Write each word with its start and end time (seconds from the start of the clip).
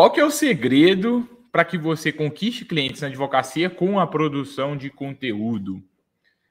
Qual 0.00 0.10
que 0.10 0.18
é 0.18 0.24
o 0.24 0.30
segredo 0.30 1.28
para 1.52 1.62
que 1.62 1.76
você 1.76 2.10
conquiste 2.10 2.64
clientes 2.64 3.02
na 3.02 3.08
advocacia 3.08 3.68
com 3.68 4.00
a 4.00 4.06
produção 4.06 4.74
de 4.74 4.88
conteúdo? 4.88 5.84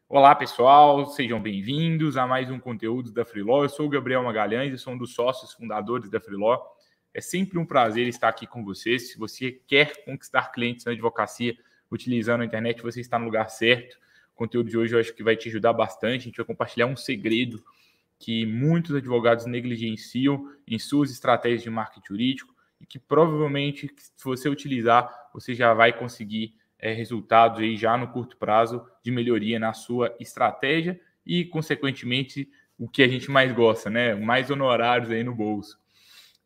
Olá, 0.07 0.35
pessoal, 0.35 1.07
sejam 1.07 1.41
bem-vindos 1.41 2.15
a 2.15 2.27
mais 2.27 2.51
um 2.51 2.59
conteúdo 2.59 3.11
da 3.11 3.25
Freeló. 3.25 3.63
Eu 3.63 3.69
sou 3.69 3.87
o 3.87 3.89
Gabriel 3.89 4.21
Magalhães 4.21 4.71
e 4.71 4.77
sou 4.77 4.93
um 4.93 4.97
dos 4.99 5.15
sócios 5.15 5.51
fundadores 5.51 6.11
da 6.11 6.19
Freeló. 6.19 6.61
É 7.11 7.19
sempre 7.21 7.57
um 7.57 7.65
prazer 7.65 8.07
estar 8.07 8.29
aqui 8.29 8.45
com 8.45 8.63
vocês. 8.63 9.09
Se 9.09 9.17
você 9.17 9.59
quer 9.67 10.05
conquistar 10.05 10.51
clientes 10.51 10.85
na 10.85 10.91
advocacia 10.91 11.57
utilizando 11.89 12.41
a 12.41 12.45
internet, 12.45 12.83
você 12.83 13.01
está 13.01 13.17
no 13.17 13.25
lugar 13.25 13.49
certo. 13.49 13.97
O 14.35 14.37
conteúdo 14.37 14.69
de 14.69 14.77
hoje 14.77 14.93
eu 14.93 14.99
acho 14.99 15.15
que 15.15 15.23
vai 15.23 15.35
te 15.35 15.49
ajudar 15.49 15.73
bastante. 15.73 16.21
A 16.21 16.25
gente 16.25 16.37
vai 16.37 16.45
compartilhar 16.45 16.85
um 16.85 16.95
segredo 16.95 17.63
que 18.19 18.45
muitos 18.45 18.95
advogados 18.95 19.47
negligenciam 19.47 20.53
em 20.67 20.77
suas 20.77 21.09
estratégias 21.09 21.63
de 21.63 21.69
marketing 21.71 22.05
jurídico 22.07 22.58
e 22.79 22.85
que 22.85 22.99
provavelmente, 22.99 23.89
se 23.97 24.23
você 24.23 24.47
utilizar, 24.49 25.29
você 25.33 25.53
já 25.53 25.73
vai 25.73 25.91
conseguir 25.91 26.55
é, 26.77 26.93
resultados 26.93 27.59
aí 27.59 27.75
já 27.75 27.97
no 27.97 28.07
curto 28.07 28.37
prazo 28.37 28.85
de 29.03 29.11
melhoria 29.11 29.59
na 29.59 29.73
sua 29.73 30.15
estratégia 30.19 30.99
e, 31.25 31.45
consequentemente, 31.45 32.49
o 32.77 32.87
que 32.87 33.03
a 33.03 33.07
gente 33.07 33.29
mais 33.29 33.51
gosta, 33.51 33.89
né? 33.89 34.15
Mais 34.15 34.49
honorários 34.49 35.11
aí 35.11 35.23
no 35.23 35.35
bolso. 35.35 35.77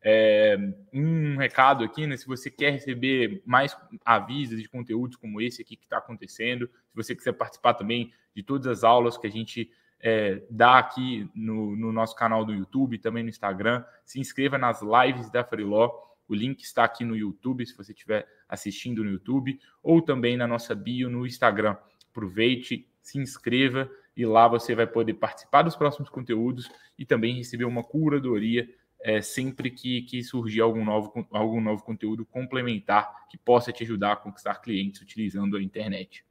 É, 0.02 0.58
um 0.92 1.36
recado 1.36 1.84
aqui, 1.84 2.06
né? 2.06 2.16
Se 2.16 2.26
você 2.26 2.50
quer 2.50 2.72
receber 2.72 3.42
mais 3.46 3.76
avisos 4.04 4.60
de 4.60 4.68
conteúdos 4.68 5.16
como 5.16 5.40
esse 5.40 5.62
aqui 5.62 5.76
que 5.76 5.84
está 5.84 5.98
acontecendo, 5.98 6.66
se 6.66 6.96
você 6.96 7.14
quiser 7.14 7.32
participar 7.32 7.74
também 7.74 8.12
de 8.34 8.42
todas 8.42 8.66
as 8.66 8.84
aulas 8.84 9.16
que 9.16 9.26
a 9.26 9.30
gente 9.30 9.70
é, 10.00 10.42
dá 10.50 10.78
aqui 10.78 11.30
no, 11.34 11.74
no, 11.74 11.90
nosso 11.90 12.14
canal 12.14 12.44
do 12.44 12.52
YouTube, 12.52 12.98
também 12.98 13.22
no 13.22 13.30
Instagram, 13.30 13.82
se 14.04 14.20
inscreva 14.20 14.58
nas 14.58 14.82
lives 14.82 15.30
da 15.30 15.42
Freeló. 15.42 15.90
O 16.28 16.34
link 16.34 16.62
está 16.62 16.84
aqui 16.84 17.04
no 17.04 17.16
YouTube, 17.16 17.66
se 17.66 17.76
você 17.76 17.92
estiver 17.92 18.26
assistindo 18.48 19.04
no 19.04 19.10
YouTube, 19.10 19.58
ou 19.82 20.00
também 20.00 20.36
na 20.36 20.46
nossa 20.46 20.74
bio 20.74 21.10
no 21.10 21.26
Instagram. 21.26 21.76
Aproveite, 22.10 22.88
se 23.00 23.18
inscreva 23.18 23.90
e 24.16 24.24
lá 24.24 24.48
você 24.48 24.74
vai 24.74 24.86
poder 24.86 25.14
participar 25.14 25.62
dos 25.62 25.76
próximos 25.76 26.08
conteúdos 26.08 26.70
e 26.98 27.04
também 27.04 27.36
receber 27.36 27.64
uma 27.64 27.82
curadoria 27.82 28.68
é, 29.00 29.20
sempre 29.20 29.70
que, 29.70 30.02
que 30.02 30.22
surgir 30.22 30.62
algum 30.62 30.82
novo, 30.84 31.26
algum 31.30 31.60
novo 31.60 31.82
conteúdo 31.82 32.24
complementar 32.24 33.28
que 33.28 33.36
possa 33.36 33.70
te 33.70 33.84
ajudar 33.84 34.12
a 34.12 34.16
conquistar 34.16 34.54
clientes 34.62 35.02
utilizando 35.02 35.58
a 35.58 35.62
internet. 35.62 36.24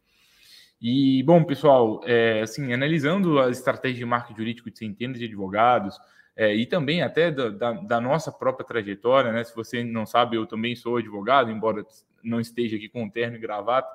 E, 0.81 1.21
bom, 1.23 1.43
pessoal, 1.43 2.01
é, 2.03 2.41
assim, 2.41 2.73
analisando 2.73 3.39
as 3.39 3.57
estratégias 3.57 3.99
de 3.99 4.05
marketing 4.05 4.37
jurídico 4.37 4.71
de 4.71 4.77
centenas 4.77 5.19
de 5.19 5.25
advogados, 5.25 5.97
é, 6.35 6.55
e 6.55 6.65
também 6.65 7.01
até 7.01 7.29
da, 7.29 7.49
da, 7.49 7.71
da, 7.73 8.01
nossa 8.01 8.31
própria 8.31 8.65
trajetória, 8.65 9.31
né? 9.31 9.43
Se 9.43 9.55
você 9.55 9.83
não 9.83 10.05
sabe, 10.05 10.35
eu 10.35 10.47
também 10.47 10.75
sou 10.75 10.97
advogado, 10.97 11.51
embora 11.51 11.85
não 12.23 12.39
esteja 12.39 12.75
aqui 12.75 12.89
com 12.89 13.09
terno 13.09 13.37
e 13.37 13.39
gravata. 13.39 13.89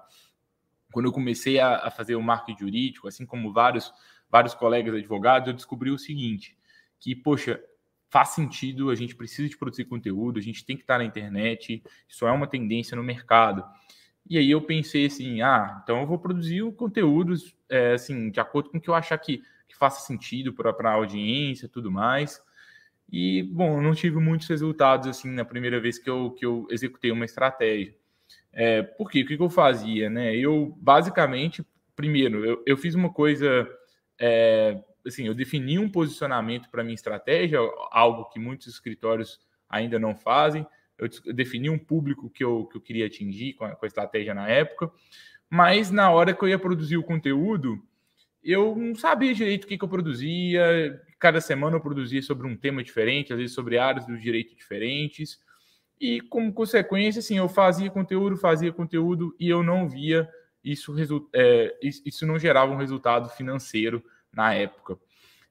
Quando 0.93 1.07
eu 1.07 1.13
comecei 1.13 1.59
a, 1.59 1.87
a, 1.87 1.91
fazer 1.91 2.15
o 2.15 2.23
marketing 2.23 2.61
jurídico, 2.61 3.09
assim 3.09 3.27
como 3.27 3.53
vários, 3.53 3.93
vários 4.31 4.55
colegas 4.55 4.95
advogados, 4.95 5.49
eu 5.49 5.55
descobri 5.55 5.91
o 5.91 5.99
seguinte, 5.99 6.57
que, 7.01 7.15
poxa, 7.15 7.61
faz 8.09 8.31
sentido, 8.31 8.91
a 8.91 8.95
gente 8.95 9.17
precisa 9.17 9.49
de 9.49 9.57
produzir 9.57 9.85
conteúdo, 9.85 10.39
a 10.39 10.43
gente 10.43 10.65
tem 10.65 10.77
que 10.77 10.83
estar 10.83 10.99
na 10.99 11.05
internet, 11.05 11.83
isso 12.09 12.27
é 12.27 12.31
uma 12.31 12.47
tendência 12.47 12.97
no 12.97 13.03
mercado. 13.03 13.65
E 14.31 14.39
aí 14.39 14.51
eu 14.51 14.63
pensei 14.63 15.07
assim, 15.07 15.43
ah, 15.43 15.81
então 15.83 16.01
eu 16.01 16.07
vou 16.07 16.19
produzir 16.19 16.63
conteúdos 16.73 17.57
é, 17.69 17.95
assim, 17.95 18.31
de 18.31 18.39
acordo 18.39 18.71
com 18.71 18.79
o 18.79 18.81
que 18.81 18.89
eu 18.89 18.95
achar 18.95 19.19
que 19.19 19.43
que 19.69 19.77
faça 19.77 20.07
sentido 20.07 20.53
para 20.53 20.71
a 20.71 20.95
audiência 20.95 21.69
tudo 21.69 21.91
mais. 21.91 22.43
E, 23.11 23.43
bom, 23.43 23.81
não 23.81 23.95
tive 23.95 24.19
muitos 24.19 24.49
resultados 24.49 25.09
assim 25.09 25.31
na 25.31 25.45
primeira 25.45 25.81
vez 25.81 25.99
que 25.99 26.11
eu, 26.11 26.31
que 26.33 26.45
eu 26.45 26.67
executei 26.71 27.11
uma 27.11 27.25
estratégia. 27.25 27.95
É, 28.53 28.83
por 28.83 29.11
quê? 29.11 29.23
O 29.23 29.27
que, 29.27 29.37
que 29.37 29.43
eu 29.43 29.51
fazia? 29.51 30.11
Né? 30.11 30.37
Eu, 30.37 30.77
basicamente, 30.81 31.65
primeiro, 31.95 32.45
eu, 32.45 32.63
eu 32.67 32.77
fiz 32.77 32.95
uma 32.95 33.11
coisa. 33.11 33.69
É, 34.19 34.83
assim, 35.07 35.27
eu 35.27 35.35
defini 35.35 35.79
um 35.79 35.89
posicionamento 35.89 36.69
para 36.69 36.83
minha 36.83 36.95
estratégia, 36.95 37.61
algo 37.91 38.27
que 38.27 38.39
muitos 38.39 38.67
escritórios 38.67 39.41
ainda 39.69 39.99
não 39.99 40.15
fazem. 40.15 40.67
Eu 40.99 41.09
defini 41.33 41.71
um 41.71 41.79
público 41.79 42.29
que 42.29 42.43
eu, 42.43 42.67
que 42.67 42.77
eu 42.77 42.81
queria 42.81 43.07
atingir 43.07 43.55
com 43.55 43.65
a, 43.65 43.75
com 43.75 43.85
a 43.85 43.89
estratégia 43.89 44.35
na 44.35 44.49
época, 44.49 44.91
mas 45.49 45.91
na 45.91 46.11
hora 46.11 46.35
que 46.35 46.43
eu 46.43 46.49
ia 46.49 46.59
produzir 46.59 46.97
o 46.97 47.05
conteúdo, 47.05 47.81
eu 48.51 48.75
não 48.75 48.95
sabia 48.95 49.35
direito 49.35 49.65
o 49.65 49.67
que, 49.67 49.77
que 49.77 49.85
eu 49.85 49.89
produzia. 49.89 50.99
Cada 51.19 51.39
semana 51.39 51.77
eu 51.77 51.81
produzia 51.81 52.23
sobre 52.23 52.47
um 52.47 52.57
tema 52.57 52.83
diferente, 52.83 53.33
às 53.33 53.39
vezes 53.39 53.55
sobre 53.55 53.77
áreas 53.77 54.07
do 54.07 54.17
direito 54.17 54.57
diferentes. 54.57 55.39
E, 56.01 56.21
como 56.23 56.53
consequência, 56.53 57.19
assim, 57.19 57.37
eu 57.37 57.49
fazia 57.49 57.91
conteúdo, 57.91 58.39
fazia 58.39 58.73
conteúdo 58.73 59.37
e 59.39 59.51
eu 59.51 59.63
não 59.63 59.87
via 59.87 60.27
isso, 60.65 60.95
é, 61.35 61.77
isso 61.83 62.27
não 62.27 62.39
gerava 62.39 62.73
um 62.73 62.77
resultado 62.77 63.29
financeiro 63.31 64.03
na 64.33 64.55
época. 64.55 64.97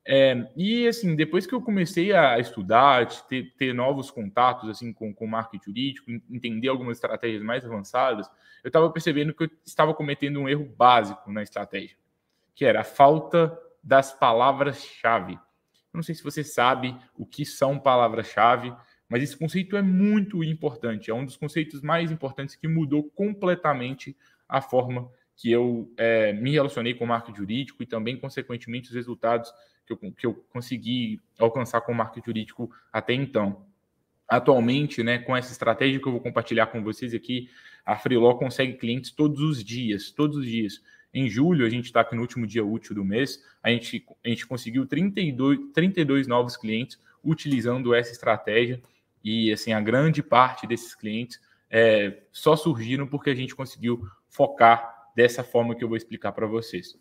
É, 0.03 0.49
e, 0.55 0.87
assim, 0.87 1.15
depois 1.15 1.45
que 1.45 1.53
eu 1.53 1.61
comecei 1.61 2.13
a 2.13 2.39
estudar, 2.39 3.05
ter, 3.27 3.53
ter 3.57 3.73
novos 3.73 4.09
contatos, 4.09 4.69
assim, 4.69 4.91
com, 4.91 5.13
o 5.15 5.27
marketing 5.27 5.65
jurídico, 5.65 6.11
entender 6.31 6.69
algumas 6.69 6.97
estratégias 6.97 7.43
mais 7.43 7.63
avançadas, 7.63 8.27
eu 8.63 8.69
estava 8.69 8.89
percebendo 8.89 9.35
que 9.35 9.43
eu 9.43 9.49
estava 9.63 9.93
cometendo 9.93 10.39
um 10.39 10.49
erro 10.49 10.65
básico 10.65 11.31
na 11.31 11.43
estratégia 11.43 11.95
que 12.57 12.65
era 12.65 12.81
a 12.81 12.83
falta 12.83 13.55
das 13.83 14.11
palavras-chave. 14.11 15.37
Não 15.93 16.01
sei 16.01 16.15
se 16.15 16.23
você 16.23 16.43
sabe 16.43 16.97
o 17.15 17.23
que 17.23 17.45
são 17.45 17.77
palavras-chave, 17.77 18.73
mas 19.07 19.21
esse 19.21 19.37
conceito 19.37 19.77
é 19.77 19.81
muito 19.83 20.43
importante. 20.43 21.11
É 21.11 21.13
um 21.13 21.23
dos 21.23 21.37
conceitos 21.37 21.83
mais 21.83 22.09
importantes 22.09 22.55
que 22.55 22.67
mudou 22.67 23.03
completamente 23.11 24.17
a 24.49 24.59
forma 24.59 25.07
que 25.35 25.51
eu 25.51 25.93
é, 25.97 26.33
me 26.33 26.51
relacionei 26.51 26.95
com 26.95 27.05
o 27.05 27.07
marketing 27.07 27.37
jurídico 27.37 27.83
e 27.83 27.85
também, 27.85 28.17
consequentemente, 28.17 28.89
os 28.89 28.95
resultados 28.95 29.53
que 29.85 29.93
eu, 29.93 29.97
que 29.97 30.25
eu 30.25 30.33
consegui 30.49 31.21
alcançar 31.37 31.81
com 31.81 31.91
o 31.91 31.95
marketing 31.95 32.25
jurídico 32.25 32.71
até 32.91 33.13
então. 33.13 33.67
Atualmente, 34.27 35.03
né, 35.03 35.19
com 35.19 35.37
essa 35.37 35.51
estratégia 35.51 35.99
que 35.99 36.07
eu 36.07 36.11
vou 36.11 36.21
compartilhar 36.21 36.65
com 36.67 36.83
vocês 36.83 37.13
aqui, 37.13 37.51
a 37.85 37.95
Freeló 37.95 38.33
consegue 38.33 38.73
clientes 38.73 39.11
todos 39.11 39.41
os 39.41 39.63
dias, 39.63 40.09
todos 40.09 40.37
os 40.37 40.45
dias. 40.45 40.81
Em 41.13 41.29
julho, 41.29 41.65
a 41.65 41.69
gente 41.69 41.85
está 41.85 42.01
aqui 42.01 42.15
no 42.15 42.21
último 42.21 42.45
dia 42.45 42.65
útil 42.65 42.95
do 42.95 43.03
mês, 43.03 43.43
a 43.63 43.69
gente, 43.69 44.05
a 44.23 44.29
gente 44.29 44.45
conseguiu 44.45 44.85
32, 44.85 45.71
32 45.73 46.27
novos 46.27 46.57
clientes 46.57 46.99
utilizando 47.23 47.93
essa 47.93 48.11
estratégia 48.11 48.81
e 49.23 49.51
assim 49.51 49.73
a 49.73 49.81
grande 49.81 50.21
parte 50.21 50.67
desses 50.67 50.93
clientes 50.93 51.39
é, 51.69 52.23
só 52.31 52.55
surgiram 52.55 53.07
porque 53.07 53.29
a 53.29 53.35
gente 53.35 53.55
conseguiu 53.55 54.07
focar 54.29 55.11
dessa 55.15 55.43
forma 55.43 55.75
que 55.75 55.83
eu 55.83 55.87
vou 55.87 55.97
explicar 55.97 56.31
para 56.31 56.45
vocês. 56.45 56.93
O 56.93 56.99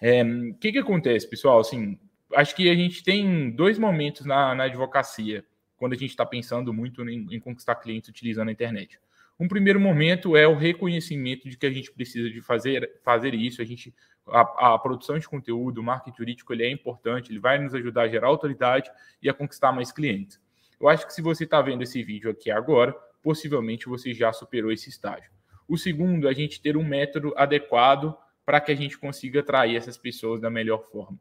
é, 0.00 0.24
que, 0.60 0.72
que 0.72 0.78
acontece, 0.78 1.28
pessoal? 1.28 1.60
Assim, 1.60 1.98
acho 2.34 2.54
que 2.54 2.68
a 2.68 2.74
gente 2.74 3.02
tem 3.04 3.50
dois 3.50 3.78
momentos 3.78 4.26
na, 4.26 4.54
na 4.54 4.64
advocacia 4.64 5.44
quando 5.76 5.92
a 5.92 5.96
gente 5.96 6.10
está 6.10 6.26
pensando 6.26 6.72
muito 6.72 7.08
em, 7.08 7.26
em 7.30 7.40
conquistar 7.40 7.76
clientes 7.76 8.08
utilizando 8.08 8.48
a 8.48 8.52
internet. 8.52 8.98
Um 9.38 9.48
primeiro 9.48 9.80
momento 9.80 10.36
é 10.36 10.46
o 10.46 10.56
reconhecimento 10.56 11.48
de 11.48 11.56
que 11.56 11.66
a 11.66 11.70
gente 11.70 11.90
precisa 11.90 12.30
de 12.30 12.40
fazer, 12.40 13.00
fazer 13.02 13.34
isso. 13.34 13.60
A 13.60 13.64
gente 13.64 13.92
a, 14.28 14.74
a, 14.74 14.78
produção 14.78 15.18
de 15.18 15.28
conteúdo, 15.28 15.78
o 15.78 15.84
marketing 15.84 16.16
jurídico, 16.16 16.52
ele 16.52 16.64
é 16.64 16.70
importante, 16.70 17.30
ele 17.30 17.40
vai 17.40 17.58
nos 17.58 17.74
ajudar 17.74 18.02
a 18.02 18.08
gerar 18.08 18.28
autoridade 18.28 18.90
e 19.22 19.28
a 19.28 19.34
conquistar 19.34 19.72
mais 19.72 19.92
clientes. 19.92 20.40
Eu 20.80 20.88
acho 20.88 21.06
que 21.06 21.12
se 21.12 21.22
você 21.22 21.44
está 21.44 21.60
vendo 21.60 21.82
esse 21.82 22.02
vídeo 22.02 22.30
aqui 22.30 22.50
agora, 22.50 22.92
possivelmente 23.22 23.86
você 23.86 24.12
já 24.14 24.32
superou 24.32 24.72
esse 24.72 24.88
estágio. 24.88 25.30
O 25.68 25.76
segundo 25.76 26.28
é 26.28 26.30
a 26.30 26.34
gente 26.34 26.60
ter 26.60 26.76
um 26.76 26.84
método 26.84 27.32
adequado 27.36 28.16
para 28.44 28.60
que 28.60 28.70
a 28.70 28.74
gente 28.74 28.98
consiga 28.98 29.40
atrair 29.40 29.76
essas 29.76 29.96
pessoas 29.96 30.40
da 30.40 30.50
melhor 30.50 30.84
forma. 30.90 31.18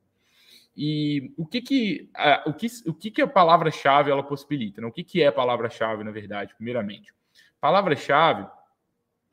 E 0.75 1.31
o 1.37 1.45
que 1.45 1.61
que 1.61 2.09
a, 2.13 2.43
o 2.47 2.53
que, 2.53 2.67
o 2.87 2.93
que, 2.93 3.11
que 3.11 3.21
a 3.21 3.27
palavra-chave 3.27 4.11
ela 4.11 4.23
possibilita? 4.23 4.81
Né? 4.81 4.87
O 4.87 4.91
que, 4.91 5.03
que 5.03 5.21
é 5.21 5.27
a 5.27 5.31
palavra-chave, 5.31 6.03
na 6.03 6.11
verdade, 6.11 6.53
primeiramente? 6.55 7.13
Palavra-chave 7.63 8.45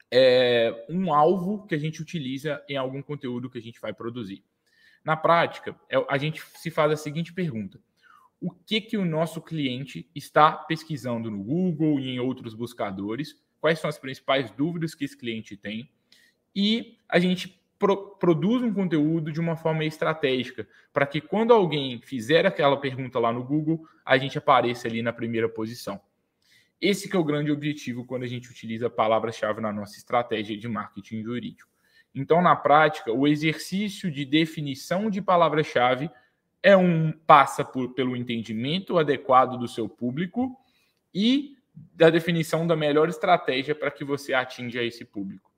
é 0.09 0.87
um 0.89 1.13
alvo 1.13 1.67
que 1.67 1.75
a 1.75 1.79
gente 1.79 2.01
utiliza 2.01 2.65
em 2.69 2.77
algum 2.77 3.03
conteúdo 3.03 3.51
que 3.51 3.59
a 3.59 3.61
gente 3.61 3.81
vai 3.81 3.93
produzir. 3.93 4.45
Na 5.05 5.17
prática, 5.17 5.75
é, 5.89 5.97
a 6.09 6.17
gente 6.17 6.41
se 6.55 6.71
faz 6.71 6.93
a 6.93 6.97
seguinte 6.97 7.33
pergunta: 7.33 7.81
o 8.41 8.53
que 8.53 8.81
que 8.81 8.97
o 8.97 9.05
nosso 9.05 9.43
cliente 9.43 10.09
está 10.15 10.53
pesquisando 10.53 11.29
no 11.29 11.43
Google 11.43 11.99
e 11.99 12.09
em 12.09 12.21
outros 12.21 12.55
buscadores? 12.55 13.35
Quais 13.61 13.81
são 13.81 13.91
as 13.91 13.99
principais 13.99 14.49
dúvidas 14.53 14.95
que 14.95 15.05
esse 15.05 15.19
cliente 15.19 15.57
tem? 15.57 15.91
E 16.55 16.99
a 17.09 17.19
gente 17.19 17.61
pro, 17.81 18.15
produz 18.15 18.63
um 18.63 18.73
conteúdo 18.73 19.33
de 19.33 19.41
uma 19.41 19.57
forma 19.57 19.85
estratégica 19.85 20.69
para 20.93 21.05
que 21.05 21.21
quando 21.21 21.53
alguém 21.53 22.01
fizer 22.01 22.47
aquela 22.47 22.77
pergunta 22.77 23.19
lá 23.19 23.33
no 23.33 23.43
Google, 23.43 23.85
a 24.05 24.17
gente 24.17 24.39
apareça 24.39 24.87
ali 24.87 25.03
na 25.03 25.13
primeira 25.13 25.49
posição. 25.49 26.01
Esse 26.81 27.09
que 27.09 27.17
é 27.17 27.19
o 27.19 27.25
grande 27.25 27.53
objetivo 27.53 28.05
quando 28.05 28.23
a 28.23 28.27
gente 28.27 28.51
utiliza 28.51 28.89
palavras-chave 28.89 29.61
na 29.61 29.73
nossa 29.73 29.99
estratégia 29.99 30.57
de 30.57 30.67
marketing 30.67 31.23
jurídico. 31.23 31.71
Então, 32.15 32.41
na 32.41 32.57
prática, 32.57 33.13
o 33.13 33.29
exercício 33.29 34.11
de 34.11 34.25
definição 34.25 35.11
de 35.11 35.21
palavra-chave 35.21 36.11
é 36.63 36.77
um 36.77 37.13
passa 37.13 37.65
por, 37.65 37.95
pelo 37.95 38.17
entendimento 38.17 38.99
adequado 38.99 39.57
do 39.57 39.69
seu 39.69 39.89
público 39.89 40.57
e 41.15 41.57
da 41.95 42.11
definição 42.11 42.67
da 42.67 42.77
melhor 42.77 43.09
estratégia 43.09 43.75
para 43.75 43.91
que 43.91 44.05
você 44.05 44.35
atinja 44.35 44.83
esse 44.83 45.05
público. 45.05 45.51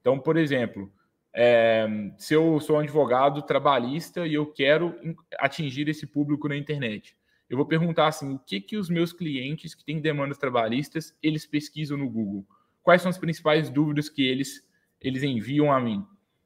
Então, 0.00 0.18
por 0.18 0.36
exemplo, 0.36 0.90
é, 1.34 1.86
se 2.16 2.34
eu 2.34 2.60
sou 2.60 2.76
um 2.76 2.80
advogado 2.80 3.42
trabalhista 3.42 4.26
e 4.26 4.34
eu 4.34 4.46
quero 4.46 4.94
atingir 5.38 5.88
esse 5.88 6.06
público 6.06 6.48
na 6.48 6.56
internet, 6.56 7.16
eu 7.48 7.56
vou 7.56 7.66
perguntar 7.66 8.08
assim, 8.08 8.34
o 8.34 8.38
que 8.38 8.60
que 8.60 8.76
os 8.76 8.90
meus 8.90 9.12
clientes 9.12 9.74
que 9.74 9.84
têm 9.84 10.00
demandas 10.00 10.38
trabalhistas, 10.38 11.16
eles 11.22 11.46
pesquisam 11.46 11.96
no 11.96 12.08
Google? 12.08 12.46
Quais 12.82 13.02
são 13.02 13.10
as 13.10 13.18
principais 13.18 13.70
dúvidas 13.70 14.08
que 14.08 14.22
eles 14.22 14.66
eles 15.00 15.22
enviam 15.22 15.72
a 15.72 15.80
mim? 15.80 16.04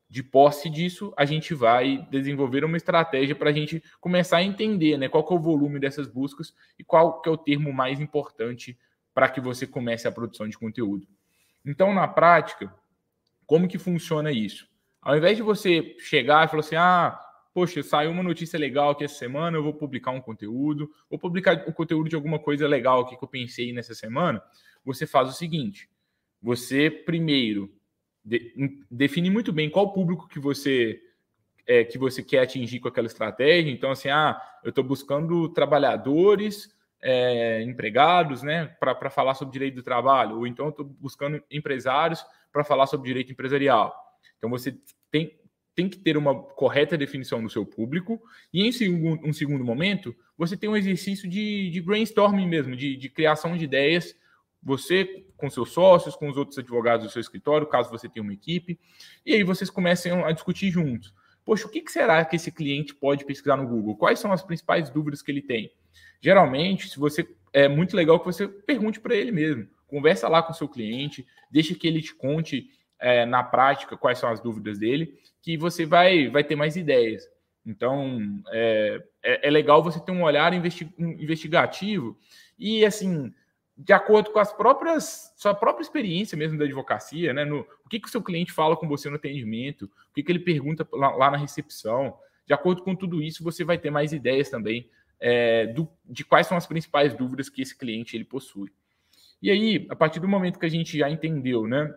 De 0.08 0.22
posse 0.22 0.68
disso, 0.68 1.12
a 1.16 1.24
gente 1.24 1.54
vai 1.54 2.06
desenvolver 2.10 2.64
uma 2.64 2.76
estratégia 2.76 3.34
para 3.34 3.48
a 3.48 3.52
gente 3.52 3.82
começar 3.98 4.36
a 4.36 4.42
entender, 4.42 4.98
né, 4.98 5.08
qual 5.08 5.26
é 5.28 5.32
o 5.32 5.38
volume 5.38 5.80
dessas 5.80 6.06
buscas 6.06 6.54
e 6.78 6.84
qual 6.84 7.22
que 7.22 7.28
é 7.30 7.32
o 7.32 7.36
termo 7.36 7.72
mais 7.72 7.98
importante 7.98 8.78
para 9.14 9.28
que 9.28 9.40
você 9.40 9.66
comece 9.66 10.06
a 10.06 10.12
produção 10.12 10.46
de 10.46 10.58
conteúdo. 10.58 11.06
Então, 11.64 11.94
na 11.94 12.06
prática, 12.06 12.74
como 13.46 13.66
que 13.66 13.78
funciona 13.78 14.30
isso? 14.30 14.68
Ao 15.00 15.16
invés 15.16 15.36
de 15.36 15.42
você 15.42 15.96
chegar 15.98 16.44
e 16.44 16.48
falar 16.48 16.60
assim, 16.60 16.76
ah, 16.76 17.18
poxa, 17.52 17.82
saiu 17.82 18.10
uma 18.10 18.22
notícia 18.22 18.58
legal 18.58 18.90
aqui 18.90 19.04
essa 19.04 19.14
semana, 19.14 19.56
eu 19.56 19.62
vou 19.62 19.74
publicar 19.74 20.10
um 20.10 20.20
conteúdo, 20.20 20.90
vou 21.08 21.18
publicar 21.18 21.64
o 21.66 21.72
conteúdo 21.72 22.08
de 22.08 22.16
alguma 22.16 22.38
coisa 22.38 22.66
legal 22.66 23.00
aqui 23.00 23.16
que 23.16 23.24
eu 23.24 23.28
pensei 23.28 23.72
nessa 23.72 23.94
semana, 23.94 24.42
você 24.84 25.06
faz 25.06 25.28
o 25.28 25.32
seguinte: 25.32 25.88
você 26.40 26.90
primeiro 26.90 27.72
de, 28.24 28.54
define 28.90 29.30
muito 29.30 29.52
bem 29.52 29.68
qual 29.68 29.92
público 29.92 30.28
que 30.28 30.38
você 30.38 31.00
é, 31.66 31.84
que 31.84 31.98
você 31.98 32.22
quer 32.22 32.40
atingir 32.40 32.80
com 32.80 32.88
aquela 32.88 33.06
estratégia. 33.06 33.70
Então, 33.70 33.90
assim, 33.90 34.08
ah, 34.08 34.40
eu 34.64 34.70
estou 34.70 34.82
buscando 34.82 35.48
trabalhadores, 35.48 36.74
é, 37.00 37.62
empregados, 37.62 38.42
né, 38.42 38.66
para 38.78 39.10
falar 39.10 39.34
sobre 39.34 39.52
direito 39.52 39.76
do 39.76 39.82
trabalho, 39.82 40.38
ou 40.38 40.46
então 40.46 40.68
estou 40.68 40.84
buscando 40.84 41.42
empresários 41.50 42.24
para 42.52 42.64
falar 42.64 42.86
sobre 42.86 43.08
direito 43.08 43.32
empresarial. 43.32 43.94
Então, 44.38 44.50
você 44.50 44.76
tem, 45.10 45.36
tem 45.74 45.88
que 45.88 45.98
ter 45.98 46.16
uma 46.16 46.34
correta 46.34 46.98
definição 46.98 47.42
do 47.42 47.48
seu 47.48 47.64
público, 47.64 48.20
e 48.52 48.66
em 48.66 48.72
segundo, 48.72 49.26
um 49.26 49.32
segundo 49.32 49.64
momento, 49.64 50.14
você 50.36 50.56
tem 50.56 50.68
um 50.68 50.76
exercício 50.76 51.28
de, 51.28 51.70
de 51.70 51.80
brainstorming 51.80 52.46
mesmo, 52.46 52.76
de, 52.76 52.96
de, 52.96 53.08
criação 53.08 53.56
de 53.56 53.64
ideias, 53.64 54.14
você 54.62 55.24
com 55.36 55.50
seus 55.50 55.70
sócios, 55.72 56.14
com 56.14 56.28
os 56.28 56.36
outros 56.36 56.58
advogados 56.58 57.06
do 57.06 57.12
seu 57.12 57.20
escritório, 57.20 57.66
caso 57.66 57.90
você 57.90 58.08
tenha 58.08 58.22
uma 58.22 58.32
equipe, 58.32 58.78
e 59.24 59.34
aí 59.34 59.42
vocês 59.42 59.70
começam 59.70 60.24
a 60.24 60.32
discutir 60.32 60.70
juntos. 60.70 61.14
Poxa, 61.44 61.66
o 61.66 61.70
que, 61.70 61.82
será 61.90 62.24
que 62.24 62.36
esse 62.36 62.52
cliente 62.52 62.94
pode 62.94 63.24
pesquisar 63.24 63.56
no 63.56 63.66
Google? 63.66 63.96
Quais 63.96 64.18
são 64.18 64.30
as 64.30 64.42
principais 64.42 64.90
dúvidas 64.90 65.22
que 65.22 65.30
ele 65.30 65.42
tem? 65.42 65.72
Geralmente, 66.20 66.88
se 66.88 66.98
você 66.98 67.28
é 67.52 67.66
muito 67.68 67.96
legal 67.96 68.20
que 68.20 68.26
você 68.26 68.46
pergunte 68.46 69.00
para 69.00 69.16
ele 69.16 69.32
mesmo, 69.32 69.66
conversa 69.88 70.28
lá 70.28 70.42
com 70.42 70.52
o 70.52 70.54
seu 70.54 70.68
cliente, 70.68 71.26
deixa 71.50 71.74
que 71.74 71.86
ele 71.86 72.00
te 72.00 72.14
conte 72.14 72.70
é, 73.02 73.26
na 73.26 73.42
prática 73.42 73.96
quais 73.96 74.18
são 74.18 74.30
as 74.30 74.40
dúvidas 74.40 74.78
dele, 74.78 75.18
que 75.42 75.56
você 75.56 75.84
vai, 75.84 76.28
vai 76.28 76.44
ter 76.44 76.54
mais 76.54 76.76
ideias. 76.76 77.28
Então, 77.66 78.40
é, 78.48 79.02
é, 79.22 79.48
é 79.48 79.50
legal 79.50 79.82
você 79.82 80.00
ter 80.00 80.12
um 80.12 80.22
olhar 80.22 80.52
investigativo 80.54 82.16
e, 82.58 82.84
assim, 82.84 83.32
de 83.76 83.92
acordo 83.92 84.30
com 84.30 84.38
as 84.38 84.52
próprias, 84.52 85.32
sua 85.36 85.54
própria 85.54 85.82
experiência 85.82 86.38
mesmo 86.38 86.58
da 86.58 86.64
advocacia, 86.64 87.32
né? 87.32 87.44
No, 87.44 87.66
o 87.84 87.88
que, 87.88 87.98
que 87.98 88.08
o 88.08 88.10
seu 88.10 88.22
cliente 88.22 88.52
fala 88.52 88.76
com 88.76 88.88
você 88.88 89.10
no 89.10 89.16
atendimento, 89.16 89.86
o 89.86 90.14
que, 90.14 90.22
que 90.22 90.30
ele 90.30 90.38
pergunta 90.38 90.86
lá, 90.92 91.10
lá 91.10 91.30
na 91.30 91.36
recepção. 91.36 92.16
De 92.46 92.54
acordo 92.54 92.82
com 92.82 92.94
tudo 92.94 93.22
isso, 93.22 93.42
você 93.42 93.64
vai 93.64 93.78
ter 93.78 93.90
mais 93.90 94.12
ideias 94.12 94.48
também 94.48 94.88
é, 95.20 95.66
do, 95.68 95.88
de 96.04 96.24
quais 96.24 96.46
são 96.46 96.56
as 96.56 96.66
principais 96.66 97.14
dúvidas 97.14 97.48
que 97.48 97.62
esse 97.62 97.76
cliente 97.76 98.16
ele 98.16 98.24
possui. 98.24 98.70
E 99.40 99.50
aí, 99.50 99.86
a 99.90 99.96
partir 99.96 100.20
do 100.20 100.28
momento 100.28 100.58
que 100.58 100.66
a 100.66 100.70
gente 100.70 100.98
já 100.98 101.10
entendeu, 101.10 101.66
né? 101.66 101.92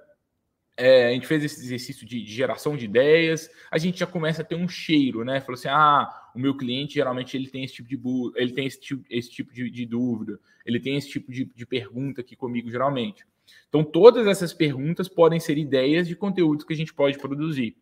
É, 0.77 1.07
a 1.07 1.11
gente 1.11 1.25
fez 1.25 1.43
esse 1.43 1.63
exercício 1.63 2.05
de, 2.05 2.21
de, 2.21 2.33
geração 2.33 2.75
de 2.75 2.83
ideias, 2.83 3.49
a 3.71 3.77
gente 3.77 3.99
já 3.99 4.05
começa 4.05 4.41
a 4.41 4.45
ter 4.45 4.55
um 4.55 4.67
cheiro, 4.67 5.23
né? 5.23 5.39
Falou 5.39 5.53
assim: 5.53 5.69
ah, 5.69 6.09
o 6.35 6.39
meu 6.39 6.55
cliente 6.55 6.95
geralmente 6.95 7.37
ele 7.37 7.49
tem 7.49 7.63
esse 7.63 7.75
tipo 7.75 7.87
de 7.87 7.97
ele 8.35 8.51
tem 8.51 8.65
esse 8.65 8.79
tipo, 8.79 9.05
esse 9.09 9.31
tipo 9.31 9.53
de, 9.53 9.69
de 9.69 9.85
dúvida, 9.85 10.37
ele 10.65 10.79
tem 10.79 10.97
esse 10.97 11.09
tipo 11.09 11.31
de, 11.31 11.45
de 11.45 11.65
pergunta 11.65 12.19
aqui 12.19 12.35
comigo, 12.35 12.69
geralmente. 12.69 13.25
Então, 13.69 13.83
todas 13.83 14.27
essas 14.27 14.53
perguntas 14.53 15.07
podem 15.07 15.39
ser 15.39 15.57
ideias 15.57 16.07
de 16.07 16.15
conteúdos 16.15 16.65
que 16.65 16.73
a 16.73 16.77
gente 16.77 16.93
pode 16.93 17.17
produzir. 17.17 17.75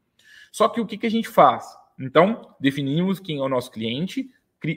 Só 0.51 0.67
que 0.67 0.79
o 0.79 0.85
que, 0.85 0.97
que 0.97 1.07
a 1.07 1.11
gente 1.11 1.27
faz? 1.27 1.65
Então, 1.99 2.55
definimos 2.59 3.19
quem 3.19 3.37
é 3.37 3.41
o 3.41 3.49
nosso 3.49 3.71
cliente, 3.71 4.29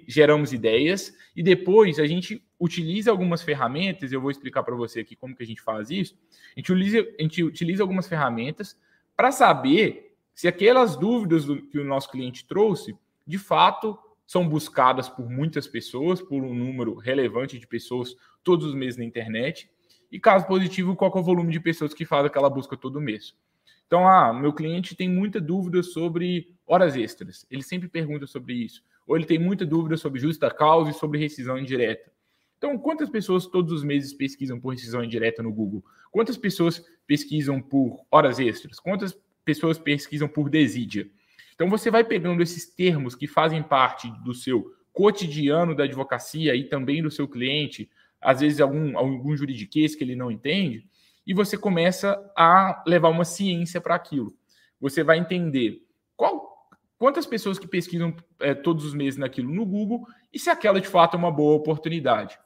geramos 0.06 0.53
ideias 0.53 1.15
e 1.35 1.43
depois 1.43 1.99
a 1.99 2.06
gente 2.06 2.43
utiliza 2.59 3.11
algumas 3.11 3.43
ferramentas, 3.43 4.12
eu 4.12 4.21
vou 4.21 4.31
explicar 4.31 4.62
para 4.62 4.75
você 4.75 5.00
aqui 5.00 5.15
como 5.15 5.37
que 5.37 5.43
a 5.43 5.47
gente 5.47 5.61
faz 5.61 5.91
isso. 5.91 6.17
A 6.56 6.61
gente 6.61 6.73
utiliza, 6.73 7.06
a 7.19 7.23
gente 7.23 7.44
utiliza 7.44 7.83
algumas 7.83 8.09
ferramentas 8.09 8.77
para 9.17 9.31
saber 9.31 10.15
se 10.35 10.49
aquelas 10.49 10.97
dúvidas 10.97 11.44
do, 11.44 11.62
que 11.62 11.79
o 11.79 11.85
nosso 11.85 12.11
cliente 12.11 12.47
trouxe, 12.47 12.97
de 13.27 13.38
fato, 13.38 13.99
são 14.27 14.49
buscadas 14.49 15.09
por 15.09 15.31
muitas 15.31 15.67
pessoas, 15.67 16.21
por 16.21 16.43
um 16.43 16.53
número 16.53 16.97
relevante 16.97 17.59
de 17.59 17.67
pessoas 17.67 18.17
todos 18.43 18.67
os 18.67 18.75
meses 18.75 18.97
na 18.99 19.05
internet. 19.05 19.71
E 20.11 20.19
caso 20.19 20.47
positivo, 20.47 20.97
qual 20.97 21.12
é 21.15 21.19
o 21.19 21.23
volume 21.23 21.53
de 21.53 21.61
pessoas 21.61 21.94
que 21.94 22.05
faz 22.05 22.27
aquela 22.27 22.50
busca 22.50 22.77
todo 22.77 23.00
mês? 23.00 23.35
Então, 23.87 24.06
ah, 24.06 24.33
meu 24.33 24.53
cliente 24.53 24.97
tem 24.97 25.09
muita 25.09 25.41
dúvida 25.41 25.83
sobre 25.83 26.55
horas 26.67 26.97
extras. 26.97 27.47
Ele 27.50 27.62
sempre 27.62 27.88
pergunta 27.88 28.27
sobre 28.27 28.55
isso. 28.55 28.83
Ou 29.06 29.17
ele 29.17 29.26
tem 29.26 29.38
muita 29.38 29.64
dúvida 29.64 29.97
sobre 29.97 30.20
justa 30.20 30.50
causa 30.50 30.91
e 30.91 30.94
sobre 30.94 31.19
rescisão 31.19 31.58
indireta. 31.58 32.11
Então, 32.58 32.79
quantas 32.79 33.08
pessoas 33.08 33.47
todos 33.47 33.73
os 33.73 33.85
meses 33.85 34.12
pesquisam 34.12 34.58
por 34.58 34.70
rescisão 34.70 35.05
indireta 35.05 35.43
no 35.43 35.53
Google? 35.53 35.85
Quantas 36.11 36.37
pessoas 36.37 36.82
pesquisam 37.06 37.61
por 37.61 38.05
horas 38.11 38.38
extras? 38.38 38.81
Quantas 38.81 39.17
pessoas 39.44 39.79
pesquisam 39.79 40.26
por 40.26 40.49
desídia? 40.49 41.08
Então, 41.55 41.69
você 41.69 41.91
vai 41.91 42.03
pegando 42.03 42.43
esses 42.43 42.67
termos 42.67 43.14
que 43.14 43.26
fazem 43.26 43.62
parte 43.62 44.11
do 44.25 44.35
seu 44.35 44.75
cotidiano 44.93 45.75
da 45.75 45.85
advocacia 45.85 46.55
e 46.55 46.64
também 46.64 47.02
do 47.02 47.11
seu 47.11 47.29
cliente, 47.29 47.91
às 48.20 48.41
vezes 48.41 48.61
algum, 48.61 48.97
algum 48.97 49.37
juridiquês 49.37 49.94
que 49.94 50.02
ele 50.02 50.17
não 50.17 50.31
entende, 50.31 50.87
e 51.26 51.35
você 51.35 51.59
começa 51.59 52.19
a 52.35 52.82
levar 52.87 53.11
uma 53.11 53.25
ciência 53.25 53.81
para 53.81 53.94
aquilo. 53.94 54.35
Você 54.81 55.02
vai 55.02 55.19
entender 55.19 55.86
quantas 56.98 57.26
pessoas 57.26 57.58
que 57.58 57.66
pesquisam 57.66 58.14
é, 58.40 58.54
todos 58.54 58.84
os 58.84 58.94
meses 58.94 59.19
naquilo 59.19 59.52
no 59.52 59.64
Google 59.64 60.06
e 60.32 60.38
se 60.38 60.50
aquela 60.50 60.81
de 60.81 60.88
fato 60.88 61.14
é 61.14 61.19
uma 61.19 61.31
boa 61.31 61.54
oportunidade. 61.54 62.38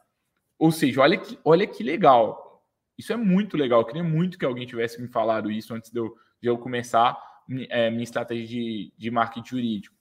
Ou 0.58 0.70
seja, 0.70 1.00
olha 1.00 1.16
que, 1.16 1.38
olha 1.44 1.66
que 1.66 1.82
legal. 1.82 2.64
Isso 2.98 3.12
é 3.12 3.16
muito 3.16 3.56
legal. 3.56 3.80
Eu 3.80 3.86
queria 3.86 4.04
muito 4.04 4.38
que 4.38 4.44
alguém 4.44 4.66
tivesse 4.66 5.00
me 5.00 5.08
falado 5.08 5.50
isso 5.50 5.74
antes 5.74 5.90
de 5.90 5.98
eu, 5.98 6.14
de 6.40 6.48
eu 6.48 6.58
começar 6.58 7.18
é, 7.70 7.90
minha 7.90 8.02
estratégia 8.02 8.46
de, 8.46 8.92
de 8.96 9.10
marketing 9.10 9.48
jurídico. 9.48 9.96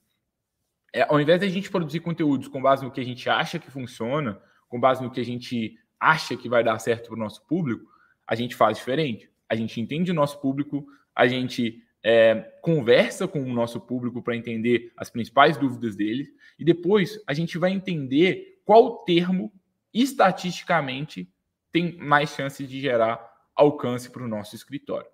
É, 0.94 1.04
ao 1.04 1.20
invés 1.20 1.40
de 1.40 1.46
a 1.46 1.50
gente 1.50 1.70
produzir 1.70 2.00
conteúdos 2.00 2.48
com 2.48 2.62
base 2.62 2.84
no 2.84 2.92
que 2.92 3.00
a 3.00 3.06
gente 3.06 3.30
acha 3.30 3.60
que 3.60 3.72
funciona, 3.72 4.42
com 4.68 4.80
base 4.80 5.02
no 5.02 5.12
que 5.12 5.20
a 5.20 5.26
gente 5.26 5.78
acha 6.00 6.36
que 6.36 6.50
vai 6.50 6.64
dar 6.64 6.78
certo 6.80 7.08
para 7.08 7.16
o 7.16 7.20
nosso 7.20 7.46
público, 7.46 7.86
a 8.28 8.36
gente 8.36 8.56
faz 8.56 8.78
diferente. 8.78 9.30
A 9.48 9.56
gente 9.56 9.80
entende 9.80 10.12
o 10.12 10.16
nosso 10.16 10.40
público, 10.40 10.86
a 11.16 11.28
gente 11.28 11.82
é, 12.04 12.36
conversa 12.62 13.28
com 13.28 13.42
o 13.42 13.54
nosso 13.54 13.80
público 13.80 14.22
para 14.22 14.36
entender 14.36 14.92
as 14.96 15.10
principais 15.10 15.58
dúvidas 15.58 15.96
dele, 15.96 16.30
e 16.58 16.64
depois 16.64 17.22
a 17.28 17.34
gente 17.34 17.58
vai 17.58 17.72
entender 17.72 18.62
qual 18.66 19.04
termo 19.04 19.52
estatisticamente 19.94 21.32
tem 21.72 21.98
mais 21.98 22.30
chances 22.32 22.68
de 22.68 22.80
gerar 22.80 23.20
alcance 23.56 24.10
para 24.10 24.24
o 24.24 24.28
nosso 24.28 24.56
escritório. 24.56 25.10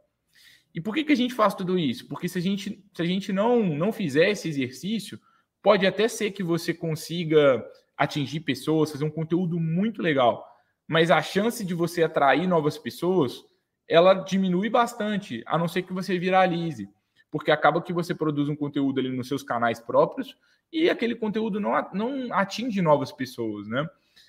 E 0.74 0.82
por 0.82 0.94
que, 0.94 1.04
que 1.04 1.14
a 1.14 1.18
gente 1.18 1.34
faz 1.34 1.56
tudo 1.56 1.80
isso? 1.80 2.08
Porque 2.08 2.28
se 2.28 2.38
a 2.38 2.42
gente, 2.42 2.86
se 2.94 3.02
a 3.02 3.06
gente 3.06 3.32
não, 3.32 3.64
não 3.64 3.92
fizer 3.92 4.30
esse 4.30 4.50
exercício, 4.50 5.20
pode 5.62 5.86
até 5.88 6.08
ser 6.08 6.32
que 6.32 6.44
você 6.44 6.74
consiga 6.74 7.66
atingir 7.98 8.42
pessoas, 8.42 8.92
fazer 8.92 9.06
um 9.06 9.10
conteúdo 9.10 9.58
muito 9.60 10.02
legal 10.02 10.46
mas 10.88 11.10
a 11.10 11.22
chance 11.22 11.66
de 11.66 11.74
você 11.74 12.04
atrair 12.04 12.48
novas 12.48 12.78
pessoas, 12.78 13.44
ela 13.88 14.14
diminui 14.14 14.70
bastante, 14.70 15.44
a 15.46 15.58
não 15.58 15.68
ser 15.68 15.84
que 15.84 15.94
você 15.94 16.18
viralize, 16.18 16.90
porque 17.30 17.52
acaba 17.52 17.82
que 17.82 17.94
você 17.94 18.16
produz 18.16 18.50
um 18.50 18.56
conteúdo 18.56 19.00
ali 19.00 19.10
nos 19.10 19.28
seus 19.28 19.44
canais 19.44 19.80
próprios 19.80 20.38
e 20.72 20.90
aquele 20.90 21.16
conteúdo 21.16 21.60
não, 21.60 21.74
não 21.94 22.34
atinge 22.34 22.82
novas 22.82 23.12
pessoas, 23.12 23.68
né? 23.68 23.88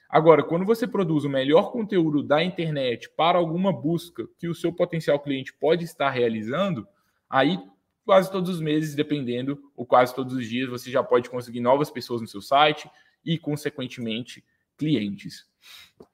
Agora, 0.09 0.43
quando 0.43 0.65
você 0.65 0.87
produz 0.87 1.25
o 1.25 1.29
melhor 1.29 1.73
conteúdo 1.73 2.23
da 2.23 2.43
internet 2.43 3.11
para 3.17 3.39
alguma 3.39 3.73
busca 3.73 4.29
que 4.39 4.49
o 4.49 4.55
seu 4.55 4.73
potencial 4.73 5.19
cliente 5.19 5.53
pode 5.53 5.85
estar 5.85 6.11
realizando, 6.11 6.87
aí 7.29 7.59
quase 8.05 8.31
todos 8.31 8.49
os 8.51 8.61
meses, 8.61 8.95
dependendo, 8.95 9.61
ou 9.77 9.85
quase 9.85 10.15
todos 10.15 10.35
os 10.35 10.49
dias, 10.49 10.69
você 10.69 10.91
já 10.91 11.03
pode 11.03 11.29
conseguir 11.29 11.61
novas 11.61 11.91
pessoas 11.91 12.21
no 12.21 12.29
seu 12.29 12.41
site 12.41 12.89
e, 13.25 13.37
consequentemente, 13.37 14.45
clientes. 14.77 15.45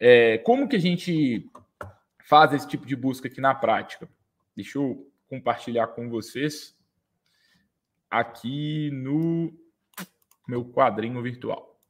É, 0.00 0.38
como 0.38 0.66
que 0.66 0.76
a 0.76 0.80
gente 0.80 1.46
faz 2.24 2.52
esse 2.52 2.68
tipo 2.68 2.86
de 2.86 2.96
busca 2.96 3.28
aqui 3.28 3.40
na 3.40 3.54
prática? 3.54 4.08
Deixa 4.54 4.78
eu 4.78 5.10
compartilhar 5.28 5.88
com 5.88 6.08
vocês 6.08 6.76
aqui 8.10 8.90
no 8.90 9.52
meu 10.46 10.64
quadrinho 10.64 11.22
virtual. 11.22 11.80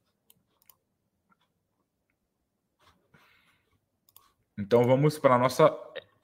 Então 4.57 4.83
vamos 4.85 5.17
para 5.17 5.37
nossa 5.37 5.69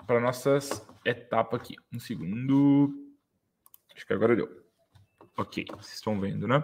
para 0.05 0.19
nossas 0.19 0.85
etapas 1.05 1.61
aqui. 1.61 1.75
Um 1.93 1.99
segundo. 1.99 3.13
Acho 3.93 4.05
que 4.05 4.13
agora 4.13 4.35
deu. 4.35 4.63
Ok, 5.37 5.65
vocês 5.71 5.95
estão 5.95 6.19
vendo, 6.19 6.47
né? 6.47 6.63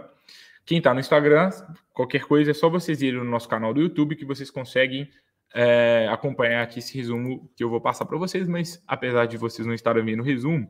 Quem 0.66 0.80
está 0.80 0.94
no 0.94 1.00
Instagram, 1.00 1.52
qualquer 1.94 2.26
coisa 2.26 2.52
é 2.52 2.54
só 2.54 2.70
vocês 2.70 3.02
irem 3.02 3.20
no 3.20 3.30
nosso 3.30 3.48
canal 3.48 3.74
do 3.74 3.82
YouTube 3.82 4.16
que 4.16 4.26
vocês 4.26 4.50
conseguem 4.50 5.12
é, 5.54 6.08
acompanhar 6.12 6.64
aqui 6.64 6.80
esse 6.80 6.96
resumo 6.98 7.50
que 7.56 7.64
eu 7.64 7.70
vou 7.70 7.80
passar 7.80 8.06
para 8.06 8.18
vocês, 8.18 8.48
mas 8.48 8.84
apesar 8.88 9.26
de 9.26 9.38
vocês 9.38 9.66
não 9.66 9.74
estarem 9.74 10.04
vendo 10.04 10.22
o 10.22 10.26
resumo, 10.26 10.70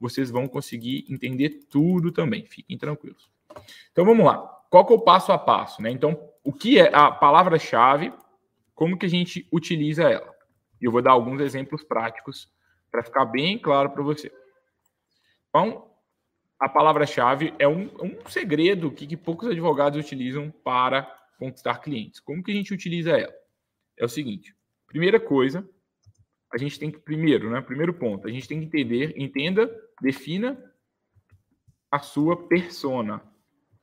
vocês 0.00 0.30
vão 0.30 0.46
conseguir 0.46 1.06
entender 1.08 1.66
tudo 1.70 2.12
também. 2.12 2.44
Fiquem 2.46 2.76
tranquilos. 2.76 3.30
Então 3.92 4.04
vamos 4.04 4.24
lá. 4.24 4.38
Qual 4.68 4.84
que 4.84 4.92
é 4.92 4.96
o 4.96 5.00
passo 5.00 5.32
a 5.32 5.38
passo, 5.38 5.80
né? 5.80 5.90
Então, 5.90 6.18
o 6.42 6.52
que 6.52 6.78
é 6.78 6.94
a 6.94 7.10
palavra-chave? 7.10 8.12
Como 8.74 8.98
que 8.98 9.06
a 9.06 9.08
gente 9.08 9.48
utiliza 9.52 10.02
ela? 10.02 10.34
Eu 10.80 10.92
vou 10.92 11.00
dar 11.00 11.12
alguns 11.12 11.40
exemplos 11.40 11.82
práticos 11.82 12.50
para 12.90 13.02
ficar 13.02 13.24
bem 13.24 13.58
claro 13.58 13.90
para 13.90 14.02
você. 14.02 14.30
Então, 15.48 15.90
a 16.58 16.68
palavra-chave 16.68 17.54
é 17.58 17.68
um, 17.68 17.90
um 18.02 18.18
segredo 18.28 18.90
que, 18.90 19.06
que 19.06 19.16
poucos 19.16 19.48
advogados 19.48 19.98
utilizam 19.98 20.50
para 20.64 21.02
conquistar 21.38 21.78
clientes. 21.78 22.20
Como 22.20 22.42
que 22.42 22.50
a 22.50 22.54
gente 22.54 22.74
utiliza 22.74 23.10
ela? 23.10 23.34
É 23.98 24.04
o 24.04 24.08
seguinte: 24.08 24.54
primeira 24.86 25.18
coisa, 25.18 25.68
a 26.52 26.58
gente 26.58 26.78
tem 26.78 26.90
que 26.90 26.98
primeiro, 26.98 27.50
né? 27.50 27.60
Primeiro 27.60 27.92
ponto, 27.94 28.26
a 28.26 28.30
gente 28.30 28.48
tem 28.48 28.60
que 28.60 28.66
entender, 28.66 29.14
entenda, 29.16 29.70
defina 30.00 30.58
a 31.90 31.98
sua 31.98 32.48
persona. 32.48 33.22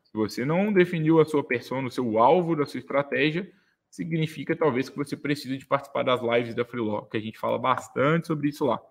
Se 0.04 0.14
você 0.14 0.46
não 0.46 0.72
definiu 0.72 1.20
a 1.20 1.26
sua 1.26 1.44
persona, 1.44 1.88
o 1.88 1.92
seu 1.92 2.20
alvo 2.20 2.56
da 2.56 2.66
sua 2.66 2.80
estratégia, 2.80 3.52
significa 3.90 4.56
talvez 4.56 4.90
que 4.90 4.98
você 4.98 5.16
precise 5.16 5.58
de 5.58 5.66
participar 5.66 6.04
das 6.04 6.22
lives 6.22 6.56
da 6.56 6.66
Freelog, 6.66 7.10
que 7.10 7.18
a 7.18 7.20
gente 7.20 7.38
fala 7.38 7.58
bastante 7.60 8.28
sobre 8.28 8.50
isso 8.50 8.66
lá. 8.66 8.82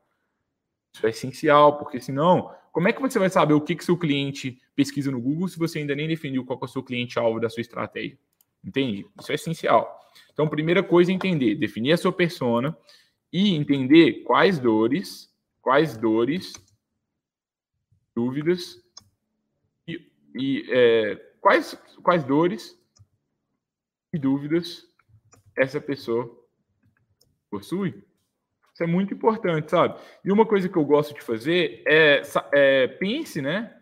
Isso 0.94 1.06
é 1.06 1.10
essencial, 1.10 1.78
porque 1.78 2.00
senão, 2.00 2.54
como 2.70 2.88
é 2.88 2.92
que 2.92 3.00
você 3.00 3.18
vai 3.18 3.30
saber 3.30 3.54
o 3.54 3.60
que, 3.60 3.74
que 3.74 3.84
seu 3.84 3.96
cliente 3.96 4.60
pesquisa 4.74 5.10
no 5.10 5.20
Google 5.20 5.48
se 5.48 5.58
você 5.58 5.78
ainda 5.78 5.94
nem 5.94 6.06
definiu 6.06 6.44
qual 6.44 6.58
é 6.60 6.64
o 6.64 6.68
seu 6.68 6.82
cliente-alvo 6.82 7.40
da 7.40 7.48
sua 7.48 7.62
estratégia? 7.62 8.18
Entende? 8.64 9.06
Isso 9.20 9.32
é 9.32 9.34
essencial. 9.34 10.00
Então, 10.32 10.48
primeira 10.48 10.82
coisa 10.82 11.10
é 11.10 11.14
entender, 11.14 11.54
definir 11.56 11.92
a 11.92 11.96
sua 11.96 12.12
persona 12.12 12.76
e 13.32 13.54
entender 13.54 14.22
quais 14.24 14.58
dores, 14.58 15.32
quais 15.60 15.96
dores, 15.96 16.52
dúvidas 18.14 18.82
e, 19.86 20.10
e 20.34 20.66
é, 20.70 21.16
quais, 21.40 21.74
quais 22.02 22.24
dores 22.24 22.78
e 24.12 24.18
dúvidas 24.18 24.86
essa 25.56 25.80
pessoa 25.80 26.30
possui. 27.50 28.02
Isso 28.72 28.82
é 28.82 28.86
muito 28.86 29.12
importante, 29.12 29.70
sabe? 29.70 30.00
E 30.24 30.32
uma 30.32 30.46
coisa 30.46 30.68
que 30.68 30.76
eu 30.76 30.84
gosto 30.84 31.14
de 31.14 31.20
fazer 31.20 31.82
é, 31.86 32.22
é 32.52 32.88
pense, 32.88 33.42
né? 33.42 33.78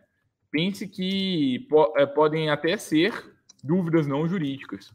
Pense 0.50 0.88
que 0.88 1.60
po 1.68 1.94
é, 1.96 2.06
podem 2.06 2.50
até 2.50 2.76
ser 2.76 3.29
dúvidas 3.62 4.06
não 4.06 4.26
jurídicas. 4.26 4.92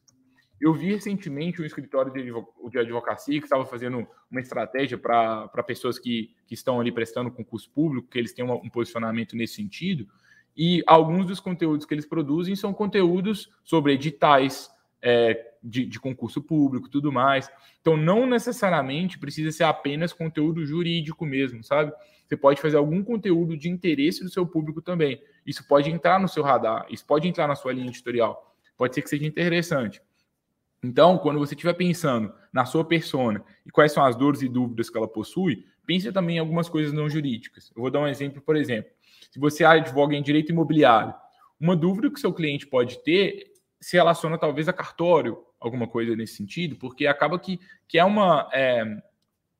Eu 0.60 0.74
vi 0.74 0.94
recentemente 0.94 1.62
um 1.62 1.66
escritório 1.66 2.12
de 2.14 2.80
advocacia 2.80 3.40
que 3.40 3.46
estava 3.46 3.66
fazendo 3.66 4.08
uma 4.32 4.40
estratégia 4.40 4.98
para 4.98 5.48
pessoas 5.66 6.00
que, 6.00 6.34
que 6.48 6.54
estão 6.54 6.80
ali 6.80 6.92
prestando 6.92 7.32
concurso 7.32 7.70
público, 7.70 8.08
que 8.08 8.18
eles 8.18 8.34
têm 8.34 8.46
um 8.46 8.70
posicionamento 8.70 9.36
nesse 9.36 9.56
sentido, 9.56 10.08
e 10.56 10.82
alguns 10.88 11.26
dos 11.26 11.40
conteúdos 11.42 11.86
que 11.86 11.94
eles 11.94 12.06
produzem 12.06 12.56
são 12.56 12.74
conteúdos 12.74 13.52
sobre 13.64 13.94
editais, 13.94 14.70
é, 15.02 15.52
de, 15.62 15.86
de, 15.86 16.00
concurso 16.00 16.42
público, 16.42 16.90
tudo 16.90 17.12
mais. 17.12 17.50
Então, 17.82 17.98
não 17.98 18.26
necessariamente 18.26 19.20
precisa 19.20 19.52
ser 19.52 19.66
apenas 19.66 20.14
conteúdo 20.14 20.66
jurídico 20.66 21.26
mesmo, 21.26 21.64
sabe? 21.64 21.92
Você 22.26 22.38
pode 22.38 22.62
fazer 22.62 22.78
algum 22.78 23.04
conteúdo 23.04 23.56
de 23.58 23.70
interesse 23.70 24.24
do 24.24 24.30
seu 24.30 24.48
público 24.48 24.82
também. 24.82 25.22
Isso 25.46 25.68
pode 25.68 25.92
entrar 25.92 26.20
no 26.20 26.28
seu 26.28 26.42
radar, 26.42 26.88
isso 26.90 27.06
pode 27.06 27.28
entrar 27.28 27.48
na 27.48 27.56
sua 27.56 27.74
linha 27.74 27.90
editorial. 27.90 28.55
Pode 28.78 28.96
ser 28.96 29.02
que 29.02 29.10
seja 29.10 29.26
interessante. 29.26 30.02
Então, 30.84 31.18
quando 31.18 31.40
você 31.40 31.56
estiver 31.56 31.74
pensando 31.74 32.34
na 32.54 32.66
sua 32.66 32.86
persona 32.86 33.44
e 33.66 33.72
quais 33.72 33.92
são 33.92 34.06
as 34.06 34.16
dores 34.16 34.42
e 34.42 34.48
dúvidas 34.48 34.90
que 34.90 34.98
ela 34.98 35.08
possui, 35.08 35.66
pense 35.86 36.12
também 36.12 36.38
em 36.38 36.40
algumas 36.40 36.70
coisas 36.70 36.94
não 36.94 37.10
jurídicas. 37.10 37.72
Eu 37.76 37.82
vou 37.82 37.92
dar 37.92 38.02
um 38.02 38.08
exemplo, 38.08 38.42
por 38.42 38.56
exemplo. 38.56 38.92
Se 39.32 39.40
você 39.40 39.64
advoga 39.64 40.16
em 40.16 40.22
direito 40.22 40.52
imobiliário, 40.52 41.14
uma 41.60 41.76
dúvida 41.76 42.12
que 42.12 42.20
seu 42.20 42.34
cliente 42.34 42.68
pode 42.68 43.04
ter 43.04 43.52
se 43.80 43.98
relaciona 43.98 44.38
talvez 44.38 44.68
a 44.68 44.74
cartório, 44.74 45.44
alguma 45.60 45.88
coisa 45.88 46.16
nesse 46.16 46.36
sentido, 46.36 46.76
porque 46.76 47.06
acaba 47.06 47.38
que, 47.40 47.60
que 47.88 47.98
é 47.98 48.06
uma. 48.06 48.50
É, 48.54 48.84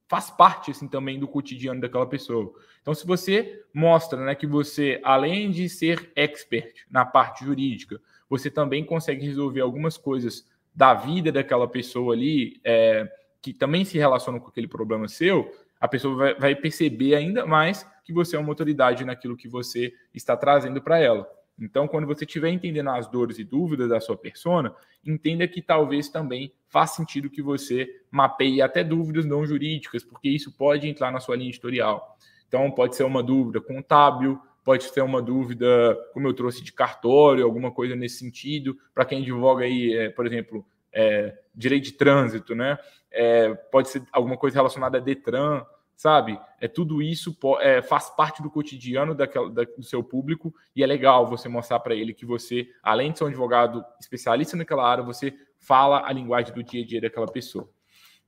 faz 0.08 0.30
parte 0.30 0.72
assim 0.72 0.88
também 0.88 1.20
do 1.20 1.28
cotidiano 1.28 1.82
daquela 1.82 2.08
pessoa. 2.08 2.54
Então, 2.82 2.94
se 2.94 3.06
você 3.06 3.64
mostra 3.74 4.24
né, 4.24 4.36
que 4.36 4.46
você, 4.46 5.02
além 5.04 5.50
de 5.50 5.68
ser 5.68 6.12
expert 6.16 6.86
na 6.90 7.06
parte 7.06 7.44
jurídica, 7.44 8.00
você 8.30 8.50
também 8.50 8.84
consegue 8.84 9.26
resolver 9.26 9.62
algumas 9.62 9.98
coisas 9.98 10.48
da 10.74 10.94
vida 10.94 11.32
daquela 11.32 11.68
pessoa 11.68 12.14
ali, 12.14 12.60
é, 12.64 13.10
que 13.42 13.54
também 13.54 13.86
se 13.86 13.98
relacionam 13.98 14.40
com 14.40 14.50
aquele 14.50 14.68
problema 14.68 15.08
seu, 15.08 15.52
a 15.80 15.88
pessoa 15.88 16.16
vai, 16.16 16.36
vai 16.36 16.56
perceber 16.56 17.16
ainda 17.16 17.46
mais 17.46 17.88
que 18.04 18.14
você 18.14 18.36
é 18.36 18.40
uma 18.40 18.50
autoridade 18.50 19.06
naquilo 19.06 19.38
que 19.38 19.48
você 19.48 19.94
está 20.14 20.36
trazendo 20.36 20.82
para 20.82 21.00
ela. 21.00 21.28
Então, 21.58 21.88
quando 21.88 22.06
você 22.06 22.26
estiver 22.26 22.50
entendendo 22.50 22.90
as 22.90 23.08
dores 23.08 23.40
e 23.40 23.44
dúvidas 23.44 23.90
da 23.90 24.02
sua 24.02 24.18
persona, 24.18 24.76
entenda 25.06 25.48
que 25.48 25.62
talvez 25.62 26.10
também 26.10 26.54
faz 26.68 26.92
sentido 26.92 27.30
que 27.30 27.42
você 27.42 27.90
mapeie 28.12 28.62
até 28.62 28.84
dúvidas 28.84 29.26
não 29.26 29.46
jurídicas, 29.46 30.04
porque 30.04 30.28
isso 30.28 30.52
pode 30.52 30.88
entrar 30.88 31.12
na 31.12 31.20
sua 31.22 31.36
linha 31.36 31.50
editorial. 31.50 32.18
Então, 32.48 32.70
pode 32.72 32.96
ser 32.96 33.04
uma 33.04 33.24
dúvida 33.24 33.62
contábil, 33.62 34.40
pode 34.66 34.84
ser 34.84 35.02
uma 35.02 35.22
dúvida, 35.22 35.96
como 36.12 36.28
eu 36.28 36.34
trouxe, 36.34 36.62
de 36.62 36.74
cartório, 36.74 37.46
alguma 37.46 37.72
coisa 37.72 37.96
nesse 37.96 38.18
sentido. 38.18 38.78
Para 38.94 39.06
quem 39.06 39.22
advoga 39.22 39.64
aí, 39.64 39.94
é, 39.94 40.10
por 40.10 40.26
exemplo, 40.26 40.66
é, 40.92 41.38
direito 41.54 41.86
de 41.86 41.92
trânsito, 41.94 42.54
né? 42.54 42.78
É, 43.12 43.54
pode 43.54 43.90
ser 43.90 44.04
alguma 44.12 44.36
coisa 44.36 44.58
relacionada 44.58 44.98
a 44.98 45.02
Detran 45.02 45.64
sabe? 45.96 46.40
É 46.60 46.68
tudo 46.68 47.02
isso 47.02 47.36
é, 47.62 47.82
faz 47.82 48.10
parte 48.10 48.44
do 48.44 48.50
cotidiano 48.50 49.16
daquela, 49.16 49.50
da, 49.50 49.64
do 49.64 49.84
seu 49.84 50.04
público 50.04 50.54
e 50.76 50.84
é 50.84 50.86
legal 50.86 51.26
você 51.28 51.48
mostrar 51.48 51.80
para 51.80 51.96
ele 51.96 52.14
que 52.14 52.26
você, 52.26 52.68
além 52.84 53.12
de 53.12 53.18
ser 53.18 53.24
um 53.24 53.28
advogado 53.28 53.84
especialista 54.00 54.58
naquela 54.58 54.88
área, 54.88 55.04
você 55.04 55.34
fala 55.58 56.06
a 56.06 56.12
linguagem 56.12 56.54
do 56.54 56.64
dia 56.64 56.84
a 56.84 56.86
dia 56.86 57.02
daquela 57.02 57.28
pessoa. 57.28 57.70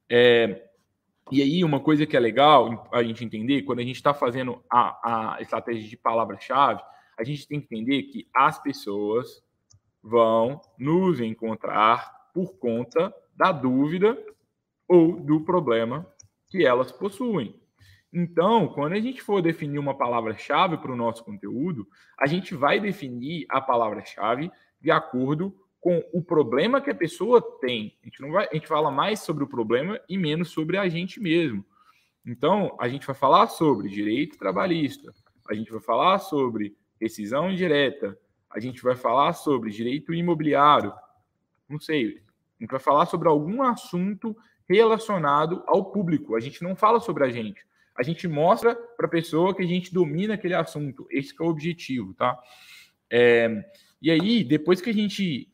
É, 0.10 0.64
e 1.32 1.42
aí, 1.42 1.64
uma 1.64 1.80
coisa 1.80 2.06
que 2.06 2.16
é 2.16 2.20
legal 2.20 2.88
a 2.92 3.04
gente 3.04 3.24
entender, 3.24 3.64
quando 3.64 3.80
a 3.80 3.84
gente 3.84 3.98
está 3.98 4.14
fazendo 4.14 4.64
a, 4.72 5.36
a 5.36 5.42
estratégia 5.42 5.88
de 5.88 5.98
palavra-chave, 5.98 6.82
a 7.18 7.24
gente 7.24 7.48
tem 7.48 7.60
que 7.60 7.66
entender 7.66 8.04
que 8.04 8.28
as 8.34 8.62
pessoas 8.62 9.44
vão 10.02 10.62
nos 10.78 11.20
encontrar 11.20 12.30
por 12.34 12.58
conta 12.58 13.14
da 13.36 13.52
dúvida 13.52 14.18
ou 14.88 15.20
do 15.20 15.42
problema 15.42 16.08
que 16.50 16.66
elas 16.66 16.92
possuem. 16.92 17.60
Então, 18.14 18.68
quando 18.70 18.94
a 18.94 19.00
gente 19.00 19.22
for 19.22 19.42
definir 19.42 19.80
uma 19.80 19.98
palavra-chave 19.98 20.78
para 20.78 20.92
o 20.92 20.96
nosso 20.96 21.24
conteúdo, 21.26 21.86
a 22.18 22.26
gente 22.26 22.56
vai 22.56 22.80
definir 22.80 23.46
a 23.50 23.60
palavra-chave 23.60 24.50
de 24.80 24.90
acordo 24.92 25.54
com 25.80 26.04
o 26.12 26.22
problema 26.22 26.82
que 26.82 26.90
a 26.90 26.96
pessoa 26.96 27.42
tem. 27.60 27.98
A 28.02 28.06
gente, 28.06 28.22
não 28.22 28.32
vai, 28.32 28.48
a 28.50 28.54
gente 28.54 28.68
fala 28.68 28.92
mais 28.92 29.20
sobre 29.20 29.44
o 29.44 29.48
problema 29.48 30.00
e 30.10 30.18
menos 30.18 30.50
sobre 30.50 30.78
a 30.78 30.88
gente 30.90 31.20
mesmo. 31.20 31.64
Então, 32.26 32.76
a 32.80 32.90
gente 32.90 33.06
vai 33.06 33.16
falar 33.16 33.48
sobre 33.48 33.88
direito 33.88 34.38
trabalhista, 34.38 35.14
a 35.50 35.54
gente 35.54 35.72
vai 35.72 35.80
falar 35.80 36.20
sobre 36.20 36.76
decisão 37.00 37.52
indireta, 37.52 38.20
a 38.50 38.60
gente 38.60 38.82
vai 38.84 38.96
falar 38.96 39.34
sobre 39.34 39.70
direito 39.70 40.14
imobiliário, 40.14 40.94
não 41.70 41.80
sei, 41.80 42.22
a 42.60 42.64
gente 42.64 42.72
vai 42.72 42.80
falar 42.80 43.06
sobre 43.06 43.30
algum 43.30 43.62
assunto 43.62 44.36
relacionado 44.68 45.64
ao 45.68 45.92
público. 45.92 46.36
A 46.36 46.40
gente 46.40 46.62
não 46.64 46.76
fala 46.76 47.00
sobre 47.00 47.24
a 47.24 47.30
gente. 47.30 47.66
A 47.96 48.04
gente 48.04 48.28
mostra 48.28 48.76
para 48.76 49.08
a 49.08 49.10
pessoa 49.10 49.56
que 49.56 49.64
a 49.64 49.68
gente 49.68 49.94
domina 49.94 50.34
aquele 50.34 50.54
assunto. 50.54 51.08
Esse 51.10 51.34
é 51.40 51.44
o 51.44 51.48
objetivo, 51.48 52.14
tá? 52.14 52.38
É, 53.10 53.64
e 54.02 54.12
aí, 54.12 54.44
depois 54.44 54.82
que 54.82 54.90
a 54.90 54.94
gente, 54.94 55.52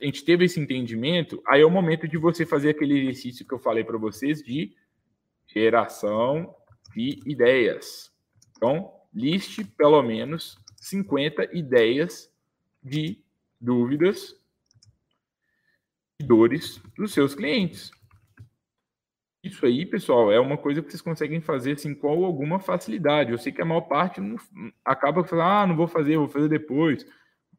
a 0.00 0.04
gente 0.04 0.24
teve 0.24 0.44
esse 0.44 0.60
entendimento, 0.60 1.42
aí 1.46 1.60
é 1.60 1.66
o 1.66 1.70
momento 1.70 2.06
de 2.06 2.16
você 2.16 2.46
fazer 2.46 2.70
aquele 2.70 3.00
exercício 3.00 3.46
que 3.46 3.52
eu 3.52 3.58
falei 3.58 3.82
para 3.82 3.98
vocês 3.98 4.42
de 4.42 4.76
geração 5.46 6.54
de 6.94 7.20
ideias. 7.26 8.12
Então, 8.56 8.92
liste 9.12 9.64
pelo 9.64 10.02
menos 10.02 10.58
50 10.76 11.56
ideias 11.56 12.30
de 12.82 13.18
dúvidas 13.60 14.36
e 16.20 16.24
dores 16.24 16.80
dos 16.96 17.12
seus 17.12 17.34
clientes. 17.34 17.90
Isso 19.42 19.64
aí, 19.64 19.86
pessoal, 19.86 20.32
é 20.32 20.40
uma 20.40 20.58
coisa 20.58 20.82
que 20.82 20.90
vocês 20.90 21.00
conseguem 21.00 21.40
fazer 21.40 21.72
assim 21.72 21.94
com 21.94 22.24
alguma 22.24 22.58
facilidade. 22.58 23.30
Eu 23.30 23.38
sei 23.38 23.52
que 23.52 23.62
a 23.62 23.64
maior 23.64 23.82
parte 23.82 24.20
não, 24.20 24.36
acaba 24.84 25.24
falando, 25.24 25.46
ah, 25.46 25.66
não 25.66 25.76
vou 25.76 25.86
fazer, 25.86 26.18
vou 26.18 26.28
fazer 26.28 26.48
depois. 26.48 27.06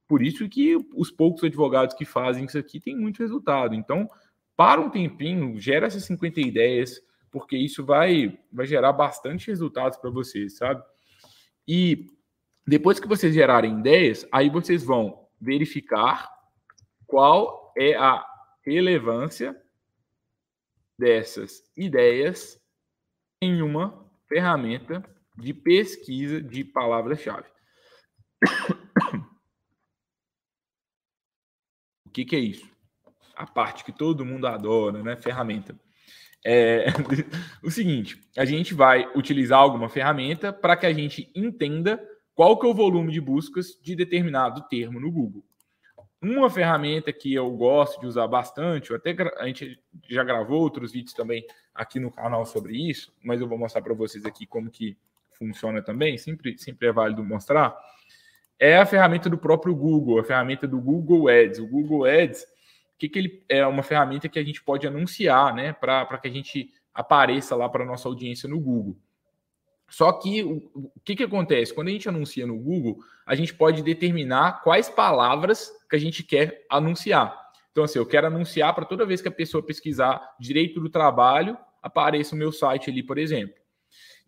Por 0.10 0.24
isso 0.24 0.50
que 0.50 0.76
os 0.96 1.12
poucos 1.12 1.44
advogados 1.44 1.96
que 1.96 2.04
fazem 2.04 2.46
isso 2.46 2.58
aqui 2.58 2.80
têm 2.80 2.98
muito 2.98 3.20
resultado. 3.20 3.76
Então, 3.76 4.10
para 4.58 4.82
um 4.82 4.90
tempinho, 4.90 5.60
gera 5.60 5.86
essas 5.86 6.04
50 6.06 6.42
ideias, 6.42 7.00
porque 7.30 7.56
isso 7.56 7.86
vai, 7.86 8.40
vai 8.52 8.66
gerar 8.66 8.92
bastante 8.92 9.48
resultados 9.48 10.00
para 10.00 10.10
vocês, 10.10 10.58
sabe? 10.58 10.84
E 11.68 12.08
depois 12.66 13.00
que 13.00 13.08
vocês 13.08 13.36
gerarem 13.36 13.80
ideias, 13.80 14.28
aí 14.32 14.50
vocês 14.50 14.84
vão 14.84 15.28
verificar 15.40 16.28
qual 17.06 17.72
é 17.78 17.96
a 17.96 18.26
relevância 18.66 19.56
dessas 20.98 21.64
ideias 21.78 22.60
em 23.40 23.62
uma 23.62 24.12
ferramenta 24.28 25.04
de 25.38 25.54
pesquisa 25.54 26.42
de 26.42 26.64
palavras-chave. 26.64 27.48
O 32.06 32.09
que, 32.20 32.26
que, 32.26 32.36
é 32.36 32.40
isso? 32.40 32.70
A 33.36 33.46
parte 33.46 33.84
que 33.84 33.92
todo 33.92 34.26
mundo 34.26 34.48
adora, 34.48 35.02
né? 35.04 35.16
Ferramenta. 35.16 35.76
É 36.46 36.86
o 37.64 37.70
seguinte: 37.70 38.22
a 38.38 38.46
gente 38.46 38.74
vai 38.74 39.10
utilizar 39.16 39.60
alguma 39.60 39.90
ferramenta 39.90 40.52
para 40.52 40.76
que 40.76 40.86
a 40.86 40.94
gente 40.94 41.32
entenda 41.36 42.02
qual 42.34 42.58
que 42.58 42.66
é 42.66 42.70
o 42.70 42.74
volume 42.74 43.12
de 43.12 43.22
buscas 43.22 43.78
de 43.82 43.96
determinado 43.96 44.68
termo 44.70 45.00
no 45.00 45.12
Google. 45.12 45.44
Uma 46.22 46.50
ferramenta 46.50 47.14
que 47.14 47.34
eu 47.34 47.50
gosto 47.52 48.00
de 48.02 48.06
usar 48.06 48.28
bastante, 48.28 48.94
até 48.94 49.16
a 49.38 49.48
gente 49.48 49.82
já 50.10 50.22
gravou 50.22 50.60
outros 50.60 50.92
vídeos 50.92 51.14
também 51.14 51.46
aqui 51.74 51.98
no 51.98 52.12
canal 52.12 52.46
sobre 52.46 52.76
isso, 52.76 53.14
mas 53.24 53.40
eu 53.40 53.48
vou 53.48 53.58
mostrar 53.58 53.82
para 53.82 53.94
vocês 53.94 54.26
aqui 54.26 54.46
como 54.46 54.70
que 54.70 54.98
funciona 55.32 55.82
também, 55.82 56.18
sempre, 56.18 56.58
sempre 56.58 56.90
é 56.90 56.92
válido 56.92 57.24
mostrar, 57.24 57.74
é 58.60 58.78
a 58.78 58.86
ferramenta 58.86 59.30
do 59.30 59.38
próprio 59.38 59.74
Google, 59.74 60.20
a 60.20 60.24
ferramenta 60.24 60.68
do 60.68 60.80
Google 60.80 61.30
Ads. 61.30 61.60
O 61.60 61.68
Google 61.68 62.06
Ads, 62.06 62.46
que, 62.98 63.08
que 63.08 63.18
ele 63.18 63.44
é 63.48 63.66
uma 63.66 63.82
ferramenta 63.82 64.28
que 64.28 64.38
a 64.38 64.44
gente 64.44 64.62
pode 64.62 64.86
anunciar, 64.86 65.56
né, 65.56 65.72
para 65.72 66.18
que 66.18 66.28
a 66.28 66.32
gente 66.32 66.72
apareça 66.94 67.56
lá 67.56 67.70
para 67.70 67.86
nossa 67.86 68.10
audiência 68.10 68.50
no 68.50 68.60
Google. 68.60 68.98
Só 69.90 70.12
que 70.12 70.44
o, 70.44 70.70
o 70.76 71.00
que, 71.04 71.16
que 71.16 71.24
acontece? 71.24 71.74
Quando 71.74 71.88
a 71.88 71.92
gente 71.92 72.10
anuncia 72.10 72.46
no 72.46 72.58
Google, 72.60 73.00
a 73.26 73.34
gente 73.34 73.54
pode 73.54 73.82
determinar 73.82 74.62
quais 74.62 74.90
palavras 74.90 75.72
que 75.90 75.96
a 75.96 76.00
gente 76.00 76.22
quer 76.22 76.66
anunciar. 76.70 77.36
Então, 77.72 77.84
assim, 77.84 77.98
eu 77.98 78.06
quero 78.06 78.28
anunciar 78.28 78.76
para 78.76 78.86
toda 78.86 79.06
vez 79.06 79.22
que 79.22 79.28
a 79.28 79.32
pessoa 79.32 79.66
pesquisar 79.66 80.36
direito 80.40 80.80
do 80.80 80.90
trabalho, 80.90 81.58
apareça 81.82 82.36
o 82.36 82.38
meu 82.38 82.52
site 82.52 82.90
ali, 82.90 83.02
por 83.02 83.18
exemplo. 83.18 83.56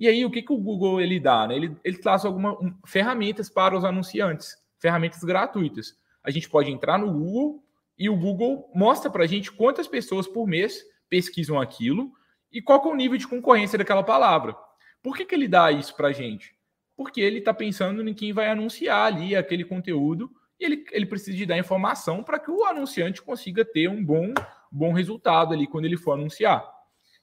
E 0.01 0.07
aí, 0.07 0.25
o 0.25 0.31
que, 0.31 0.41
que 0.41 0.51
o 0.51 0.57
Google 0.57 0.99
ele 0.99 1.19
dá? 1.19 1.47
Né? 1.47 1.55
Ele, 1.55 1.77
ele 1.83 1.97
traz 1.99 2.25
algumas 2.25 2.57
um, 2.59 2.73
ferramentas 2.87 3.51
para 3.51 3.77
os 3.77 3.85
anunciantes, 3.85 4.57
ferramentas 4.79 5.23
gratuitas. 5.23 5.95
A 6.23 6.31
gente 6.31 6.49
pode 6.49 6.71
entrar 6.71 6.97
no 6.97 7.13
Google 7.13 7.63
e 7.99 8.09
o 8.09 8.17
Google 8.17 8.67
mostra 8.73 9.11
para 9.11 9.25
a 9.25 9.27
gente 9.27 9.51
quantas 9.51 9.87
pessoas 9.87 10.27
por 10.27 10.47
mês 10.47 10.83
pesquisam 11.07 11.61
aquilo 11.61 12.11
e 12.51 12.63
qual 12.63 12.83
é 12.83 12.87
o 12.87 12.95
nível 12.95 13.15
de 13.15 13.27
concorrência 13.27 13.77
daquela 13.77 14.01
palavra. 14.01 14.55
Por 15.03 15.15
que, 15.15 15.23
que 15.23 15.35
ele 15.35 15.47
dá 15.47 15.71
isso 15.71 15.95
para 15.95 16.07
a 16.07 16.11
gente? 16.11 16.55
Porque 16.97 17.21
ele 17.21 17.37
está 17.37 17.53
pensando 17.53 18.01
em 18.09 18.13
quem 18.15 18.33
vai 18.33 18.49
anunciar 18.49 19.05
ali 19.05 19.35
aquele 19.35 19.63
conteúdo 19.63 20.31
e 20.59 20.65
ele, 20.65 20.83
ele 20.93 21.05
precisa 21.05 21.37
de 21.37 21.45
dar 21.45 21.59
informação 21.59 22.23
para 22.23 22.39
que 22.39 22.49
o 22.49 22.65
anunciante 22.65 23.21
consiga 23.21 23.63
ter 23.63 23.87
um 23.87 24.03
bom, 24.03 24.33
bom 24.71 24.93
resultado 24.93 25.53
ali 25.53 25.67
quando 25.67 25.85
ele 25.85 25.95
for 25.95 26.13
anunciar. 26.13 26.67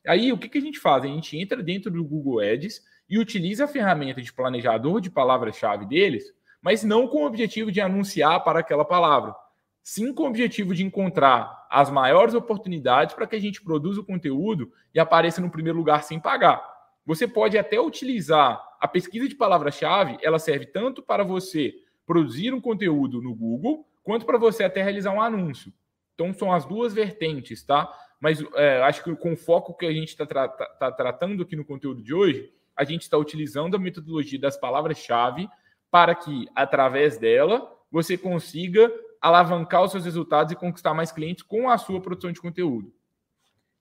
Aí 0.09 0.33
o 0.33 0.39
que, 0.39 0.49
que 0.49 0.59
a 0.59 0.63
gente 0.63 0.79
faz? 0.79 1.05
A 1.05 1.07
gente 1.07 1.37
entra 1.37 1.63
dentro 1.63 1.91
do 1.91 2.03
Google 2.03 2.41
Ads 2.41 2.83
e 3.09 3.19
utiliza 3.19 3.65
a 3.65 3.69
ferramenta 3.69 4.23
de 4.23 4.33
planejador 4.33 5.01
de 5.01 5.11
palavra-chave 5.11 5.85
deles, 5.85 6.33
mas 6.63 6.83
não 6.83 7.07
com 7.07 7.23
o 7.23 7.27
objetivo 7.27 7.71
de 7.71 7.81
anunciar 7.81 8.43
para 8.43 8.61
aquela 8.61 8.85
palavra, 8.85 9.35
sim 9.83 10.13
com 10.13 10.25
o 10.25 10.29
objetivo 10.29 10.75
de 10.75 10.85
encontrar 10.85 11.67
as 11.71 11.91
maiores 11.91 12.35
oportunidades 12.35 13.15
para 13.15 13.27
que 13.27 13.37
a 13.37 13.41
gente 13.41 13.63
produza 13.63 14.01
o 14.01 14.05
conteúdo 14.05 14.73
e 14.95 14.99
apareça 14.99 15.41
no 15.41 15.51
primeiro 15.51 15.79
lugar 15.79 16.03
sem 16.03 16.19
pagar. 16.19 16.63
Você 17.05 17.29
pode 17.29 17.59
até 17.59 17.79
utilizar 17.79 18.63
a 18.81 18.89
pesquisa 18.89 19.29
de 19.29 19.35
palavra-chave, 19.35 20.19
ela 20.23 20.39
serve 20.39 20.67
tanto 20.67 21.03
para 21.03 21.23
você 21.23 21.75
produzir 22.07 22.55
um 22.55 22.61
conteúdo 22.61 23.21
no 23.21 23.35
Google, 23.35 23.87
quanto 24.03 24.25
para 24.25 24.39
você 24.39 24.65
até 24.65 24.83
realizar 24.83 25.13
um 25.13 25.21
anúncio. 25.21 25.73
Então, 26.15 26.33
são 26.33 26.53
as 26.53 26.65
duas 26.65 26.95
vertentes, 26.95 27.63
tá? 27.63 27.93
Mas 28.21 28.43
é, 28.55 28.83
acho 28.83 29.05
que 29.05 29.15
com 29.17 29.33
o 29.33 29.37
foco 29.37 29.77
que 29.77 29.87
a 29.87 29.93
gente 29.93 30.09
está 30.09 30.27
tra 30.27 30.49
tá 30.49 30.91
tratando 30.91 31.43
aqui 31.43 31.55
no 31.55 31.65
conteúdo 31.65 32.03
de 32.03 32.13
hoje, 32.13 32.53
a 32.77 32.85
gente 32.85 33.03
está 33.03 33.17
utilizando 33.17 33.77
a 33.77 33.79
metodologia 33.79 34.39
das 34.39 34.57
palavras-chave 34.57 35.49
para 35.91 36.15
que, 36.15 36.47
através 36.55 37.17
dela, 37.17 37.71
você 37.91 38.17
consiga 38.17 38.93
alavancar 39.21 39.83
os 39.83 39.91
seus 39.91 40.05
resultados 40.05 40.53
e 40.53 40.57
conquistar 40.57 40.95
mais 40.95 41.11
clientes 41.11 41.43
com 41.43 41.69
a 41.69 41.79
sua 41.79 42.01
produção 42.01 42.31
de 42.31 42.41
conteúdo. 42.41 42.93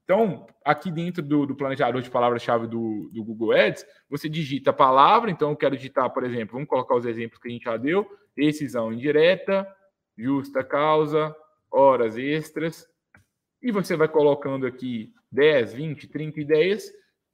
Então, 0.04 0.48
aqui 0.64 0.90
dentro 0.90 1.22
do, 1.22 1.46
do 1.46 1.56
planejador 1.56 2.02
de 2.02 2.10
palavra-chave 2.10 2.66
do, 2.66 3.10
do, 3.12 3.24
Google 3.24 3.52
Ads, 3.52 3.86
você 4.10 4.30
digita 4.30 4.70
a 4.70 4.74
palavra. 4.74 5.30
Então, 5.30 5.50
eu 5.50 5.56
quero 5.56 5.76
digitar, 5.76 6.10
por 6.12 6.24
exemplo, 6.24 6.54
vamos 6.54 6.70
colocar 6.70 6.96
os 6.96 7.06
exemplos 7.06 7.42
que 7.42 7.50
a 7.50 7.52
gente 7.52 7.66
já 7.66 7.76
deu: 7.76 8.08
decisão 8.34 8.94
indireta, 8.94 9.68
justa 10.18 10.64
causa, 10.64 11.36
horas 11.70 12.18
extras. 12.18 12.88
E 13.68 13.72
você 13.72 13.98
vai 13.98 14.08
colocando 14.08 14.66
aqui 14.66 15.14
10, 15.30 15.74
20, 15.74 16.08
30 16.08 16.40
ideias. 16.40 16.90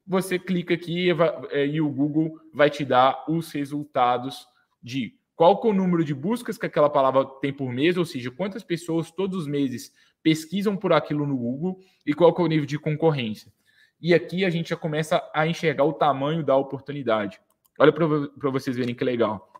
Você 0.08 0.40
clica 0.40 0.74
aqui 0.74 1.10
e, 1.10 1.12
é, 1.52 1.68
e 1.68 1.80
o 1.80 1.88
Google 1.88 2.40
vai 2.52 2.72
te 2.72 2.84
dar 2.84 3.24
os 3.30 3.52
resultados 3.52 4.48
de 4.82 5.14
qual 5.36 5.62
é 5.64 5.68
o 5.68 5.74
número 5.74 6.04
de 6.04 6.12
buscas 6.12 6.58
que 6.58 6.66
aquela 6.66 6.90
palavra 6.90 7.24
tem 7.40 7.54
por 7.54 7.72
mês, 7.72 7.98
ou 7.98 8.04
seja, 8.04 8.32
quantas 8.32 8.64
pessoas 8.64 9.12
todos 9.12 9.42
os 9.42 9.48
meses 9.48 9.94
pesquisam 10.24 10.76
por 10.76 10.92
aquilo 10.92 11.28
no 11.28 11.38
Google 11.38 11.80
e 12.04 12.16
qual 12.16 12.36
é 12.36 12.42
o 12.42 12.48
nível 12.48 12.66
de 12.66 12.80
concorrência. 12.80 13.54
E 14.02 14.12
aqui 14.12 14.44
a 14.44 14.50
gente 14.50 14.72
já 14.72 14.76
começa 14.76 15.22
a 15.36 15.46
enxergar 15.46 15.84
o 15.84 15.94
tamanho 15.94 16.44
da 16.44 16.58
oportunidade. 16.58 17.40
Olha 17.78 17.94
para 17.94 18.50
vocês 18.50 18.76
verem 18.76 18.96
que 18.96 19.04
legal. 19.04 19.54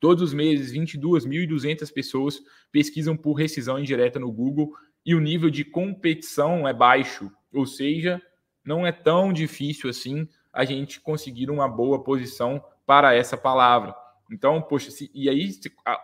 Todos 0.00 0.20
os 0.20 0.34
meses, 0.34 0.72
22.200 0.72 1.92
pessoas 1.92 2.42
pesquisam 2.72 3.16
por 3.16 3.34
rescisão 3.34 3.78
indireta 3.78 4.18
no 4.18 4.32
Google 4.32 4.72
e 5.08 5.14
o 5.14 5.20
nível 5.20 5.48
de 5.48 5.64
competição 5.64 6.68
é 6.68 6.74
baixo, 6.74 7.32
ou 7.50 7.64
seja, 7.64 8.20
não 8.62 8.86
é 8.86 8.92
tão 8.92 9.32
difícil 9.32 9.88
assim 9.88 10.28
a 10.52 10.66
gente 10.66 11.00
conseguir 11.00 11.48
uma 11.48 11.66
boa 11.66 12.04
posição 12.04 12.62
para 12.84 13.14
essa 13.14 13.34
palavra. 13.34 13.94
Então, 14.30 14.60
poxa, 14.60 14.90
se, 14.90 15.10
e 15.14 15.30
aí, 15.30 15.50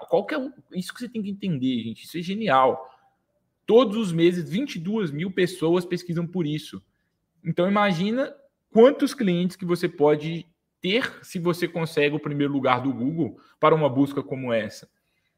qual 0.09 0.25
que 0.25 0.35
é 0.35 0.39
isso 0.73 0.95
que 0.95 1.01
você 1.01 1.09
tem 1.11 1.23
que 1.23 1.29
entender, 1.29 1.83
gente? 1.83 2.05
Isso 2.05 2.17
é 2.17 2.23
genial. 2.23 2.83
Todos 3.67 3.99
os 3.99 4.11
meses, 4.11 4.49
22 4.49 5.11
mil 5.11 5.31
pessoas 5.31 5.85
pesquisam 5.85 6.27
por 6.27 6.47
isso. 6.47 6.83
Então, 7.45 7.69
imagina 7.69 8.35
quantos 8.73 9.13
clientes 9.13 9.55
que 9.55 9.67
você 9.67 9.87
pode 9.87 10.47
ter 10.81 11.23
se 11.23 11.39
você 11.39 11.69
consegue 11.69 12.17
o 12.17 12.21
primeiro 12.21 12.55
lugar 12.55 12.81
do 12.81 12.91
Google 12.91 13.39
para 13.61 13.75
uma 13.75 13.91
busca 13.91 14.23
como 14.23 14.51
essa. 14.51 14.89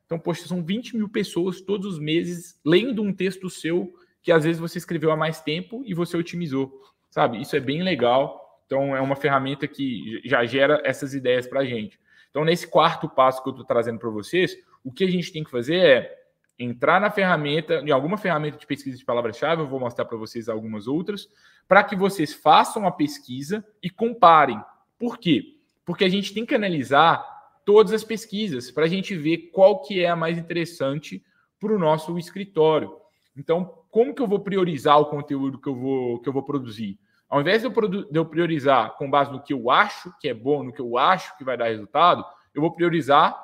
Então, 0.06 0.18
poxa, 0.18 0.46
são 0.46 0.62
20 0.62 0.96
mil 0.96 1.08
pessoas 1.08 1.60
todos 1.60 1.94
os 1.94 1.98
meses 1.98 2.58
lendo 2.64 3.02
um 3.02 3.12
texto 3.12 3.50
seu 3.50 3.92
que 4.22 4.32
às 4.32 4.44
vezes 4.44 4.60
você 4.60 4.78
escreveu 4.78 5.10
há 5.10 5.16
mais 5.16 5.40
tempo 5.40 5.82
e 5.84 5.94
você 5.94 6.16
otimizou, 6.16 6.82
sabe? 7.10 7.40
Isso 7.40 7.54
é 7.54 7.60
bem 7.60 7.82
legal. 7.82 8.60
Então, 8.66 8.96
é 8.96 9.00
uma 9.00 9.14
ferramenta 9.14 9.68
que 9.68 10.20
já 10.24 10.44
gera 10.44 10.80
essas 10.84 11.14
ideias 11.14 11.46
para 11.46 11.60
a 11.60 11.64
gente. 11.64 11.98
Então, 12.30 12.44
nesse 12.44 12.66
quarto 12.66 13.08
passo 13.08 13.42
que 13.42 13.48
eu 13.48 13.52
estou 13.52 13.64
trazendo 13.64 13.98
para 13.98 14.10
vocês, 14.10 14.56
o 14.84 14.92
que 14.92 15.04
a 15.04 15.10
gente 15.10 15.32
tem 15.32 15.44
que 15.44 15.50
fazer 15.50 15.76
é 15.76 16.16
entrar 16.58 17.00
na 17.00 17.10
ferramenta, 17.10 17.82
em 17.84 17.90
alguma 17.90 18.16
ferramenta 18.16 18.56
de 18.56 18.66
pesquisa 18.66 18.96
de 18.96 19.04
palavra-chave, 19.04 19.62
eu 19.62 19.68
vou 19.68 19.78
mostrar 19.78 20.04
para 20.04 20.16
vocês 20.16 20.48
algumas 20.48 20.86
outras, 20.86 21.28
para 21.68 21.84
que 21.84 21.94
vocês 21.94 22.32
façam 22.32 22.86
a 22.86 22.90
pesquisa 22.90 23.64
e 23.82 23.90
comparem. 23.90 24.60
Por 24.98 25.18
quê? 25.18 25.56
Porque 25.84 26.04
a 26.04 26.08
gente 26.08 26.32
tem 26.32 26.46
que 26.46 26.54
analisar 26.54 27.24
todas 27.66 27.92
as 27.92 28.04
pesquisas 28.04 28.70
para 28.70 28.84
a 28.84 28.88
gente 28.88 29.14
ver 29.16 29.50
qual 29.52 29.82
que 29.82 30.00
é 30.00 30.08
a 30.08 30.16
mais 30.16 30.38
interessante 30.38 31.22
para 31.58 31.74
o 31.74 31.78
nosso 31.78 32.16
escritório. 32.16 32.96
Então, 33.36 33.82
como 33.90 34.14
que 34.14 34.22
eu 34.22 34.28
vou 34.28 34.38
priorizar 34.38 34.98
o 35.00 35.06
conteúdo 35.06 35.60
que 35.60 35.68
eu 35.68 35.74
vou, 35.74 36.20
que 36.20 36.28
eu 36.28 36.32
vou 36.32 36.44
produzir? 36.44 36.98
Ao 37.28 37.40
invés 37.40 37.62
de 37.62 37.66
eu, 37.66 37.88
de 37.88 38.18
eu 38.18 38.24
priorizar 38.24 38.96
com 38.96 39.10
base 39.10 39.32
no 39.32 39.42
que 39.42 39.52
eu 39.52 39.68
acho 39.68 40.14
que 40.20 40.28
é 40.28 40.34
bom, 40.34 40.62
no 40.62 40.72
que 40.72 40.80
eu 40.80 40.96
acho 40.96 41.36
que 41.36 41.42
vai 41.42 41.56
dar 41.56 41.66
resultado, 41.66 42.24
eu 42.54 42.62
vou 42.62 42.70
priorizar 42.70 43.36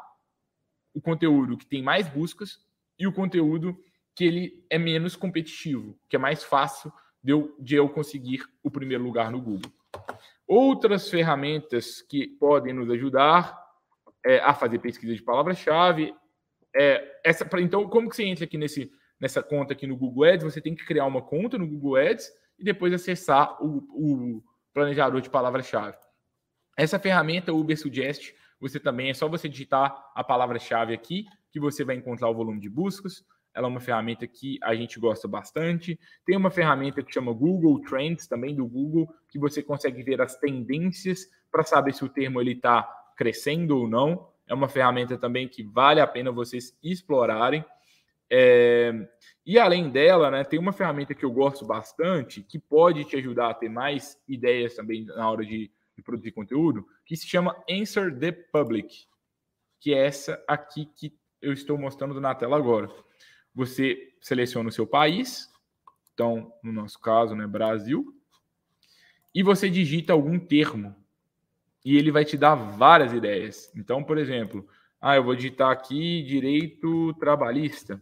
o 0.95 1.01
conteúdo 1.01 1.57
que 1.57 1.67
tem 1.67 1.83
mais 1.83 2.09
buscas 2.09 2.61
e 2.97 3.09
o 3.09 3.13
conteúdo 3.13 3.77
que 4.15 4.25
ele 4.25 4.65
é 4.71 4.79
menos 4.79 5.17
competitivo, 5.17 5.99
que 6.09 6.15
é 6.15 6.19
mais 6.19 6.45
fácil 6.45 6.93
de 7.21 7.33
eu, 7.33 7.57
de 7.59 7.75
eu 7.75 7.89
conseguir 7.89 8.45
o 8.63 8.71
primeiro 8.71 9.03
lugar 9.03 9.33
no 9.33 9.41
Google. 9.41 9.73
Outras 10.47 11.11
ferramentas 11.11 12.03
que 12.03 12.29
podem 12.29 12.73
nos 12.73 12.89
ajudar 12.89 13.62
é, 14.25 14.39
a 14.39 14.55
fazer 14.55 14.79
pesquisa 14.79 15.15
de 15.15 15.23
palavra-chave. 15.23 16.15
É, 16.75 17.21
essa, 17.25 17.49
então, 17.61 17.89
como 17.89 18.09
que 18.09 18.17
você 18.17 18.25
entra 18.25 18.45
aqui 18.45 18.57
nesse, 18.57 18.91
nessa 19.21 19.43
conta 19.43 19.73
aqui 19.73 19.87
no 19.87 19.97
Google 19.97 20.25
Ads? 20.25 20.45
Você 20.45 20.61
tem 20.61 20.75
que 20.75 20.85
criar 20.85 21.07
uma 21.07 21.23
conta 21.23 21.59
no 21.59 21.67
Google 21.67 21.97
Ads 21.97 22.31
e 22.59 22.65
depois 22.65 22.93
acessar 22.93 23.63
o, 23.63 23.79
o 23.91 24.43
planejador 24.73 25.21
de 25.21 25.31
palavra-chave. 25.31 25.97
Essa 26.77 26.99
ferramenta, 26.99 27.53
Uber 27.53 27.79
Suggest, 27.79 28.33
você 28.59 28.81
também 28.81 29.11
é 29.11 29.15
só 29.15 29.29
você 29.29 29.49
digitar 29.49 30.11
a 30.15 30.25
palavra-chave 30.25 30.95
aqui 30.95 31.27
que 31.51 31.61
você 31.61 31.85
vai 31.85 31.97
encontrar 31.97 32.31
o 32.31 32.35
volume 32.35 32.61
de 32.61 32.71
buscas. 32.71 33.25
ela 33.55 33.67
é 33.67 33.71
uma 33.71 33.81
ferramenta 33.81 34.27
que 34.27 34.59
a 34.63 34.75
gente 34.75 34.99
gosta 34.99 35.29
bastante. 35.29 36.01
Tem 36.25 36.37
uma 36.37 36.51
ferramenta 36.51 37.03
que 37.03 37.13
chama 37.13 37.35
Google 37.35 37.83
Trends, 37.83 38.27
também 38.27 38.55
do 38.55 38.67
Google, 38.67 39.13
que 39.29 39.39
você 39.39 39.63
consegue 39.63 40.03
ver 40.03 40.23
as 40.23 40.37
tendências 40.37 41.27
para 41.51 41.63
saber 41.63 41.93
se 41.93 42.03
o 42.03 42.09
termo 42.09 42.41
ele 42.41 42.53
está 42.53 42.89
crescendo 43.17 43.79
ou 43.79 43.89
não. 43.89 44.29
É 44.47 44.55
uma 44.55 44.69
ferramenta 44.69 45.17
também 45.17 45.49
que 45.49 45.63
vale 45.63 46.01
a 46.01 46.07
pena 46.07 46.31
vocês 46.31 46.77
explorarem. 46.83 47.65
É... 48.31 49.09
E 49.45 49.59
além 49.59 49.91
dela, 49.91 50.31
né, 50.31 50.45
tem 50.45 50.59
uma 50.59 50.73
ferramenta 50.73 51.15
que 51.15 51.25
eu 51.25 51.31
gosto 51.31 51.65
bastante, 51.65 52.43
que 52.43 52.59
pode 52.59 53.05
te 53.05 53.17
ajudar 53.17 53.51
a 53.51 53.55
ter 53.55 53.69
mais 53.69 54.19
ideias 54.27 54.75
também 54.75 55.05
na 55.05 55.31
hora 55.31 55.45
de, 55.45 55.71
de 55.97 56.03
produzir 56.03 56.33
conteúdo, 56.33 56.87
que 57.05 57.17
se 57.17 57.27
chama 57.27 57.57
Answer 57.69 58.17
the 58.19 58.33
Public, 58.33 59.07
que 59.81 59.93
é 59.93 60.07
essa 60.07 60.43
aqui 60.49 60.87
que 60.87 61.15
eu 61.41 61.53
estou 61.53 61.77
mostrando 61.77 62.21
na 62.21 62.35
tela 62.35 62.57
agora. 62.57 62.89
Você 63.55 64.15
seleciona 64.21 64.69
o 64.69 64.73
seu 64.73 64.87
país, 64.87 65.51
então, 66.15 66.53
no 66.63 66.73
nosso 66.73 67.01
caso, 67.01 67.35
né, 67.35 67.47
Brasil, 67.47 68.15
e 69.35 69.43
você 69.43 69.69
digita 69.69 70.13
algum 70.13 70.39
termo. 70.39 70.95
E 71.85 71.97
ele 71.97 72.13
vai 72.13 72.25
te 72.25 72.37
dar 72.37 72.55
várias 72.55 73.13
ideias. 73.13 73.73
Então, 73.75 74.03
por 74.05 74.19
exemplo, 74.19 74.67
ah, 75.01 75.17
eu 75.17 75.25
vou 75.25 75.35
digitar 75.35 75.71
aqui 75.71 76.23
direito 76.23 77.13
trabalhista. 77.15 78.01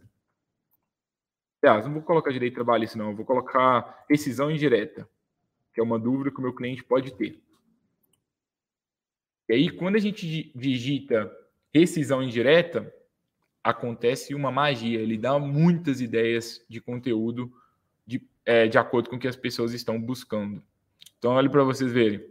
Aliás, 1.63 1.85
não 1.85 1.93
vou 1.93 2.03
colocar 2.03 2.31
direito 2.31 2.55
trabalhista, 2.55 2.97
não. 2.97 3.09
Eu 3.09 3.15
vou 3.15 3.25
colocar 3.25 4.05
rescisão 4.09 4.51
indireta, 4.51 5.07
que 5.73 5.79
é 5.79 5.83
uma 5.83 5.99
dúvida 5.99 6.31
que 6.31 6.37
o 6.37 6.41
meu 6.41 6.53
cliente 6.53 6.83
pode 6.83 7.13
ter. 7.13 7.41
E 9.49 9.53
aí, 9.53 9.69
quando 9.69 9.95
a 9.95 9.99
gente 9.99 10.51
digita 10.55 11.31
rescisão 11.73 12.21
indireta, 12.21 12.91
acontece 13.63 14.33
uma 14.33 14.51
magia. 14.51 14.99
Ele 14.99 15.17
dá 15.17 15.37
muitas 15.37 16.01
ideias 16.01 16.63
de 16.69 16.79
conteúdo 16.79 17.51
de, 18.05 18.27
é, 18.45 18.67
de 18.67 18.77
acordo 18.77 19.09
com 19.09 19.15
o 19.15 19.19
que 19.19 19.27
as 19.27 19.35
pessoas 19.35 19.73
estão 19.73 20.01
buscando. 20.01 20.63
Então, 21.17 21.33
olhe 21.33 21.49
para 21.49 21.63
vocês 21.63 21.91
verem. 21.91 22.30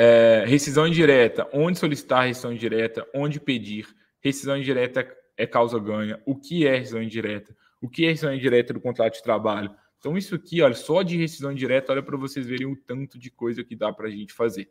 É, 0.00 0.44
rescisão 0.46 0.86
indireta, 0.86 1.48
onde 1.52 1.76
solicitar 1.76 2.24
rescisão 2.24 2.52
indireta, 2.52 3.04
onde 3.12 3.40
pedir. 3.40 3.84
Rescisão 4.20 4.56
indireta 4.56 5.04
é 5.36 5.44
causa 5.44 5.76
ganha. 5.80 6.22
O 6.24 6.36
que 6.36 6.64
é 6.68 6.76
rescisão 6.76 7.02
indireta? 7.02 7.52
O 7.80 7.88
que 7.88 8.04
é 8.04 8.10
rescisão 8.10 8.32
indireta 8.32 8.72
do 8.72 8.80
contrato 8.80 9.14
de 9.14 9.22
trabalho? 9.24 9.74
Então, 9.98 10.16
isso 10.16 10.36
aqui, 10.36 10.62
olha, 10.62 10.74
só 10.74 11.02
de 11.02 11.16
rescisão 11.16 11.50
indireta, 11.50 11.90
olha 11.90 12.02
para 12.02 12.16
vocês 12.16 12.46
verem 12.46 12.68
o 12.68 12.76
tanto 12.76 13.18
de 13.18 13.28
coisa 13.28 13.64
que 13.64 13.74
dá 13.74 13.92
para 13.92 14.06
a 14.06 14.10
gente 14.10 14.32
fazer. 14.32 14.70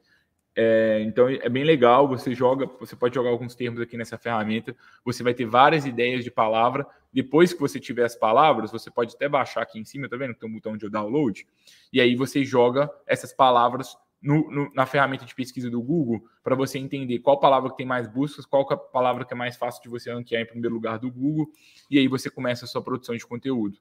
É, 0.56 1.02
então 1.02 1.28
é 1.28 1.50
bem 1.50 1.66
legal, 1.66 2.08
você 2.08 2.34
joga, 2.34 2.66
você 2.80 2.96
pode 2.96 3.14
jogar 3.14 3.30
alguns 3.30 3.54
termos 3.54 3.82
aqui 3.82 3.98
nessa 3.98 4.18
ferramenta, 4.18 4.74
você 5.04 5.22
vai 5.24 5.34
ter 5.34 5.46
várias 5.46 5.86
ideias 5.86 6.24
de 6.24 6.32
palavra. 6.32 6.88
Depois 7.12 7.52
que 7.52 7.60
você 7.60 7.82
tiver 7.82 8.06
as 8.06 8.16
palavras, 8.16 8.72
você 8.72 8.90
pode 8.90 9.14
até 9.14 9.28
baixar 9.28 9.62
aqui 9.62 9.78
em 9.78 9.84
cima, 9.84 10.08
tá 10.08 10.16
vendo? 10.16 10.34
Tem 10.34 10.50
um 10.50 10.54
botão 10.54 10.78
de 10.78 10.90
download, 10.90 11.46
e 11.92 12.00
aí 12.00 12.16
você 12.16 12.46
joga 12.46 12.90
essas 13.06 13.34
palavras 13.34 13.98
no, 14.22 14.50
no, 14.50 14.72
na 14.74 14.86
ferramenta 14.86 15.26
de 15.26 15.36
pesquisa 15.36 15.70
do 15.70 15.82
Google 15.82 16.24
para 16.44 16.56
você 16.56 16.80
entender 16.80 17.20
qual 17.20 17.40
palavra 17.40 17.70
que 17.70 17.78
tem 17.78 17.86
mais 17.86 18.08
buscas, 18.08 18.46
qual 18.46 18.68
é 18.70 18.74
a 18.74 18.78
palavra 18.78 19.26
que 19.26 19.34
é 19.34 19.38
mais 19.38 19.56
fácil 19.56 19.82
de 19.82 19.90
você 19.90 20.12
ranquear 20.12 20.42
em 20.42 20.46
primeiro 20.46 20.74
lugar 20.74 20.98
do 20.98 21.12
Google, 21.12 21.48
e 21.90 22.00
aí 22.00 22.08
você 22.08 22.30
começa 22.30 22.66
a 22.66 22.68
sua 22.68 22.82
produção 22.82 23.16
de 23.16 23.26
conteúdo. 23.26 23.78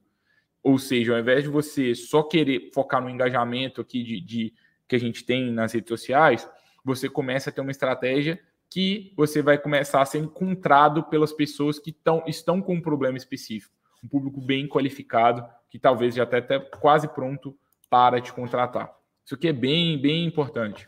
Ou 0.63 0.77
seja, 0.77 1.13
ao 1.13 1.19
invés 1.19 1.43
de 1.43 1.49
você 1.49 1.95
só 1.95 2.23
querer 2.23 2.71
focar 2.73 3.01
no 3.01 3.09
engajamento 3.09 3.81
aqui 3.81 4.03
de, 4.03 4.21
de 4.21 4.53
que 4.87 4.95
a 4.95 4.99
gente 4.99 5.23
tem 5.23 5.51
nas 5.51 5.73
redes 5.73 5.89
sociais, 5.89 6.49
você 6.83 7.09
começa 7.09 7.49
a 7.49 7.53
ter 7.53 7.61
uma 7.61 7.71
estratégia 7.71 8.39
que 8.69 9.13
você 9.15 9.41
vai 9.41 9.57
começar 9.57 10.01
a 10.01 10.05
ser 10.05 10.19
encontrado 10.19 11.03
pelas 11.03 11.31
pessoas 11.31 11.79
que 11.79 11.91
tão, 11.91 12.23
estão 12.27 12.61
com 12.61 12.75
um 12.75 12.81
problema 12.81 13.17
específico. 13.17 13.73
Um 14.03 14.07
público 14.07 14.41
bem 14.41 14.67
qualificado, 14.67 15.45
que 15.69 15.79
talvez 15.79 16.15
já 16.15 16.23
está 16.23 16.37
até 16.37 16.59
quase 16.59 17.07
pronto 17.07 17.57
para 17.89 18.19
te 18.21 18.33
contratar. 18.33 18.96
Isso 19.27 19.35
aqui 19.35 19.49
é 19.49 19.53
bem, 19.53 20.01
bem 20.01 20.25
importante. 20.25 20.87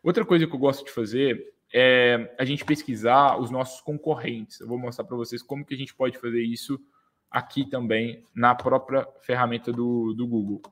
Outra 0.00 0.24
coisa 0.24 0.46
que 0.46 0.54
eu 0.54 0.58
gosto 0.60 0.84
de 0.84 0.92
fazer 0.92 1.52
é 1.74 2.32
a 2.38 2.44
gente 2.44 2.64
pesquisar 2.64 3.36
os 3.36 3.50
nossos 3.50 3.80
concorrentes. 3.80 4.60
Eu 4.60 4.68
vou 4.68 4.78
mostrar 4.78 5.04
para 5.04 5.16
vocês 5.16 5.42
como 5.42 5.64
que 5.64 5.74
a 5.74 5.76
gente 5.76 5.92
pode 5.92 6.16
fazer 6.16 6.40
isso 6.40 6.80
aqui 7.28 7.68
também 7.68 8.24
na 8.32 8.54
própria 8.54 9.04
ferramenta 9.22 9.72
do, 9.72 10.14
do 10.14 10.24
Google. 10.24 10.62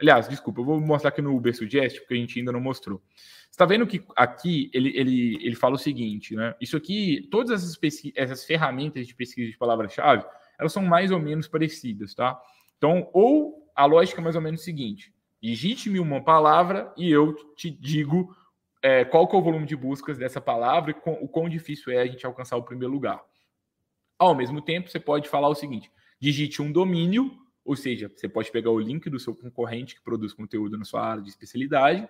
Aliás, 0.00 0.28
desculpa, 0.28 0.60
eu 0.60 0.64
vou 0.64 0.80
mostrar 0.80 1.10
aqui 1.10 1.22
no 1.22 1.36
Uber 1.36 1.54
Suggest, 1.56 2.00
porque 2.00 2.14
a 2.14 2.16
gente 2.16 2.40
ainda 2.40 2.50
não 2.50 2.60
mostrou. 2.60 3.00
Você 3.14 3.50
está 3.52 3.64
vendo 3.64 3.86
que 3.86 4.02
aqui 4.16 4.68
ele, 4.74 4.88
ele, 4.96 5.38
ele 5.40 5.54
fala 5.54 5.76
o 5.76 5.78
seguinte, 5.78 6.34
né? 6.34 6.56
Isso 6.60 6.76
aqui, 6.76 7.28
todas 7.30 7.52
essas, 7.62 7.78
essas 8.16 8.44
ferramentas 8.44 9.06
de 9.06 9.14
pesquisa 9.14 9.48
de 9.48 9.56
palavra-chave, 9.56 10.24
elas 10.58 10.72
são 10.72 10.84
mais 10.84 11.12
ou 11.12 11.20
menos 11.20 11.46
parecidas, 11.46 12.16
tá? 12.16 12.36
Então, 12.76 13.08
ou 13.12 13.70
a 13.76 13.86
lógica 13.86 14.20
é 14.20 14.24
mais 14.24 14.34
ou 14.34 14.42
menos 14.42 14.62
o 14.62 14.64
seguinte: 14.64 15.12
digite-me 15.42 16.00
uma 16.00 16.22
palavra 16.22 16.92
e 16.96 17.10
eu 17.10 17.34
te 17.54 17.70
digo 17.70 18.34
é, 18.82 19.04
qual 19.04 19.26
que 19.26 19.36
é 19.36 19.38
o 19.38 19.42
volume 19.42 19.66
de 19.66 19.76
buscas 19.76 20.18
dessa 20.18 20.40
palavra 20.40 20.90
e 20.90 20.94
com, 20.94 21.12
o 21.14 21.28
quão 21.28 21.48
difícil 21.48 21.92
é 21.92 22.00
a 22.00 22.06
gente 22.06 22.24
alcançar 22.26 22.56
o 22.56 22.62
primeiro 22.62 22.92
lugar. 22.92 23.22
Ao 24.18 24.34
mesmo 24.34 24.60
tempo, 24.60 24.88
você 24.88 24.98
pode 24.98 25.28
falar 25.28 25.48
o 25.48 25.54
seguinte: 25.54 25.90
digite 26.20 26.60
um 26.60 26.72
domínio 26.72 27.30
ou 27.68 27.76
seja, 27.76 28.10
você 28.16 28.26
pode 28.26 28.50
pegar 28.50 28.70
o 28.70 28.80
link 28.80 29.10
do 29.10 29.20
seu 29.20 29.34
concorrente 29.34 29.94
que 29.94 30.00
produz 30.00 30.32
conteúdo 30.32 30.78
na 30.78 30.86
sua 30.86 31.02
área 31.02 31.22
de 31.22 31.28
especialidade, 31.28 32.08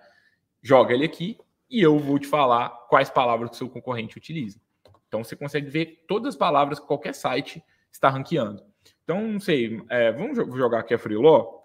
joga 0.62 0.94
ele 0.94 1.04
aqui 1.04 1.36
e 1.68 1.80
eu 1.82 1.98
vou 1.98 2.16
te 2.16 2.28
falar 2.28 2.68
quais 2.88 3.10
palavras 3.10 3.50
o 3.50 3.54
seu 3.54 3.68
concorrente 3.68 4.16
utiliza. 4.16 4.60
Então 5.08 5.24
você 5.24 5.34
consegue 5.34 5.68
ver 5.68 6.04
todas 6.06 6.34
as 6.34 6.38
palavras 6.38 6.78
que 6.78 6.86
qualquer 6.86 7.12
site 7.12 7.60
está 7.90 8.08
ranqueando. 8.08 8.62
Então, 9.02 9.26
não 9.26 9.40
sei, 9.40 9.82
é, 9.88 10.12
vamos 10.12 10.36
jogar 10.56 10.78
aqui 10.78 10.94
a 10.94 10.98
Freeló, 10.98 11.62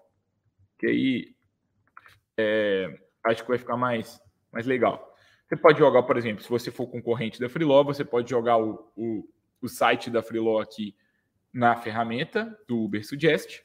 que 0.76 0.86
aí 0.88 1.33
é, 2.36 2.98
acho 3.24 3.42
que 3.42 3.48
vai 3.48 3.58
ficar 3.58 3.76
mais, 3.76 4.20
mais 4.52 4.66
legal. 4.66 5.14
Você 5.46 5.56
pode 5.56 5.78
jogar, 5.78 6.02
por 6.02 6.16
exemplo, 6.16 6.42
se 6.42 6.48
você 6.48 6.70
for 6.70 6.86
concorrente 6.86 7.38
da 7.38 7.48
Freeló, 7.48 7.84
você 7.84 8.04
pode 8.04 8.30
jogar 8.30 8.56
o, 8.56 8.90
o, 8.96 9.28
o 9.60 9.68
site 9.68 10.10
da 10.10 10.22
Freeló 10.22 10.60
aqui 10.60 10.96
na 11.52 11.76
ferramenta 11.76 12.58
do 12.66 12.82
Uber 12.82 13.06
Suggest. 13.06 13.62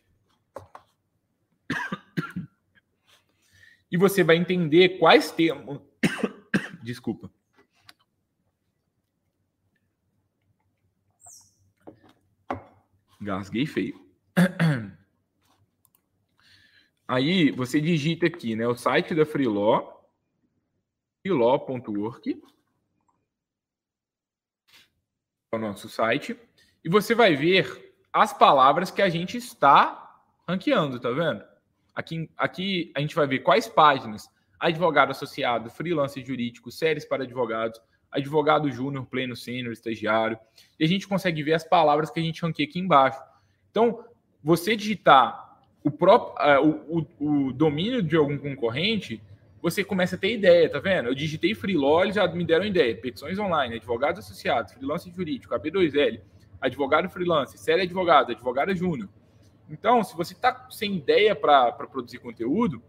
E 3.92 3.98
você 3.98 4.24
vai 4.24 4.36
entender 4.36 5.00
quais 5.00 5.32
termos. 5.32 5.82
Desculpa. 6.84 7.32
Gasguei 13.20 13.66
feio. 13.66 14.00
Aí 17.10 17.50
você 17.50 17.82
digita 17.82 18.28
aqui, 18.28 18.56
né, 18.56 18.68
o 18.68 18.76
site 18.76 19.16
da 19.16 19.26
Freelaw, 19.26 20.08
freelaw.org, 21.24 22.40
é 25.52 25.56
o 25.56 25.58
nosso 25.58 25.90
site, 25.90 26.40
e 26.84 26.88
você 26.88 27.16
vai 27.16 27.36
ver 27.36 27.96
as 28.14 28.32
palavras 28.32 28.92
que 28.92 29.02
a 29.02 29.10
gente 29.10 29.38
está 29.38 30.22
ranqueando, 30.48 31.00
tá 31.00 31.10
vendo? 31.10 31.44
Aqui, 31.96 32.30
aqui 32.38 32.92
a 32.96 33.00
gente 33.00 33.16
vai 33.16 33.26
ver 33.26 33.40
quais 33.40 33.68
páginas 33.68 34.30
advogado 34.60 35.10
associado, 35.10 35.72
freelance 35.72 36.24
jurídico, 36.24 36.72
séries 36.72 37.06
para 37.06 37.24
advogados, 37.24 37.82
advogado 38.12 38.70
júnior, 38.70 39.08
pleno, 39.08 39.36
sênior, 39.36 39.74
estagiário. 39.74 40.38
E 40.80 40.86
a 40.86 40.88
gente 40.88 41.08
consegue 41.08 41.42
ver 41.42 41.54
as 41.54 41.64
palavras 41.64 42.12
que 42.12 42.20
a 42.20 42.24
gente 42.24 42.44
ranqueia 42.44 42.70
aqui 42.70 42.78
embaixo. 42.78 43.20
Então, 43.72 44.06
você 44.44 44.76
digitar 44.76 45.49
o 45.84 45.92
próprio 45.92 46.62
uh, 46.62 47.06
o, 47.20 47.48
o, 47.48 47.54
domínio 47.54 48.02
de 48.02 48.16
algum 48.16 48.38
concorrente, 48.38 49.22
você 49.62 49.84
começa 49.84 50.16
a 50.16 50.20
ter 50.20 50.34
ideia, 50.34 50.70
tá 50.70 50.80
vendo? 50.80 51.08
Eu 51.08 51.16
digitei 51.16 51.54
freelance, 51.54 52.14
já 52.14 52.28
me 52.28 52.46
deram 52.46 52.66
ideia. 52.66 52.96
Petições 52.96 53.38
online, 53.40 53.76
advogados 53.76 54.20
associados, 54.20 54.74
freelance 54.74 55.10
jurídico, 55.12 55.54
AB2L, 55.54 56.22
advogado 56.62 57.10
freelance, 57.10 57.58
série 57.58 57.84
advogado, 57.84 58.32
advogada 58.32 58.76
júnior. 58.76 59.10
Então, 59.70 60.04
se 60.04 60.16
você 60.16 60.34
está 60.34 60.68
sem 60.70 60.96
ideia 60.96 61.36
para 61.36 61.72
produzir 61.72 62.20
conteúdo, 62.20 62.82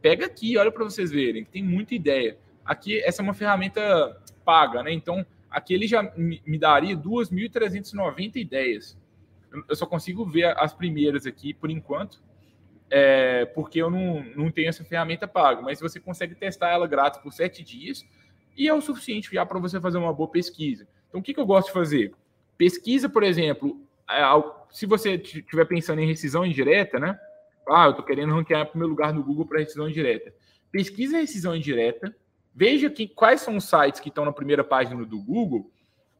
pega 0.00 0.26
aqui, 0.26 0.56
olha 0.56 0.70
para 0.70 0.84
vocês 0.84 1.10
verem, 1.10 1.44
tem 1.44 1.62
muita 1.62 1.94
ideia. 1.94 2.38
Aqui, 2.64 3.02
essa 3.02 3.22
é 3.22 3.24
uma 3.24 3.34
ferramenta 3.34 4.20
paga, 4.44 4.82
né? 4.82 4.92
Então, 4.92 5.26
aqui 5.50 5.74
ele 5.74 5.86
já 5.86 6.02
me 6.16 6.58
daria 6.58 6.96
2.390 6.96 8.36
ideias. 8.36 8.96
Eu 9.68 9.74
só 9.74 9.86
consigo 9.86 10.24
ver 10.24 10.56
as 10.58 10.74
primeiras 10.74 11.26
aqui 11.26 11.54
por 11.54 11.70
enquanto, 11.70 12.22
é, 12.90 13.44
porque 13.46 13.80
eu 13.80 13.90
não, 13.90 14.24
não 14.34 14.50
tenho 14.50 14.68
essa 14.68 14.84
ferramenta 14.84 15.28
paga. 15.28 15.62
Mas 15.62 15.80
você 15.80 16.00
consegue 16.00 16.34
testar 16.34 16.70
ela 16.70 16.86
grátis 16.86 17.20
por 17.20 17.32
sete 17.32 17.62
dias 17.62 18.06
e 18.56 18.68
é 18.68 18.74
o 18.74 18.80
suficiente 18.80 19.32
já 19.32 19.44
para 19.44 19.58
você 19.58 19.80
fazer 19.80 19.98
uma 19.98 20.12
boa 20.12 20.28
pesquisa. 20.28 20.86
Então, 21.08 21.20
o 21.20 21.22
que, 21.22 21.32
que 21.32 21.40
eu 21.40 21.46
gosto 21.46 21.68
de 21.68 21.72
fazer? 21.72 22.12
Pesquisa, 22.56 23.08
por 23.08 23.22
exemplo, 23.22 23.80
é, 24.10 24.22
se 24.70 24.86
você 24.86 25.14
estiver 25.14 25.64
pensando 25.64 26.00
em 26.00 26.06
rescisão 26.06 26.44
indireta, 26.44 26.98
né? 26.98 27.18
Ah, 27.68 27.84
eu 27.84 27.90
estou 27.90 28.04
querendo 28.04 28.34
ranquear 28.34 28.62
em 28.62 28.70
primeiro 28.70 28.90
lugar 28.90 29.12
no 29.12 29.22
Google 29.22 29.46
para 29.46 29.60
rescisão 29.60 29.88
indireta. 29.88 30.32
Pesquisa 30.72 31.18
rescisão 31.18 31.54
indireta, 31.54 32.14
veja 32.54 32.90
que, 32.90 33.06
quais 33.06 33.42
são 33.42 33.56
os 33.56 33.64
sites 33.64 34.00
que 34.00 34.08
estão 34.08 34.24
na 34.24 34.32
primeira 34.32 34.64
página 34.64 35.04
do 35.04 35.22
Google 35.22 35.70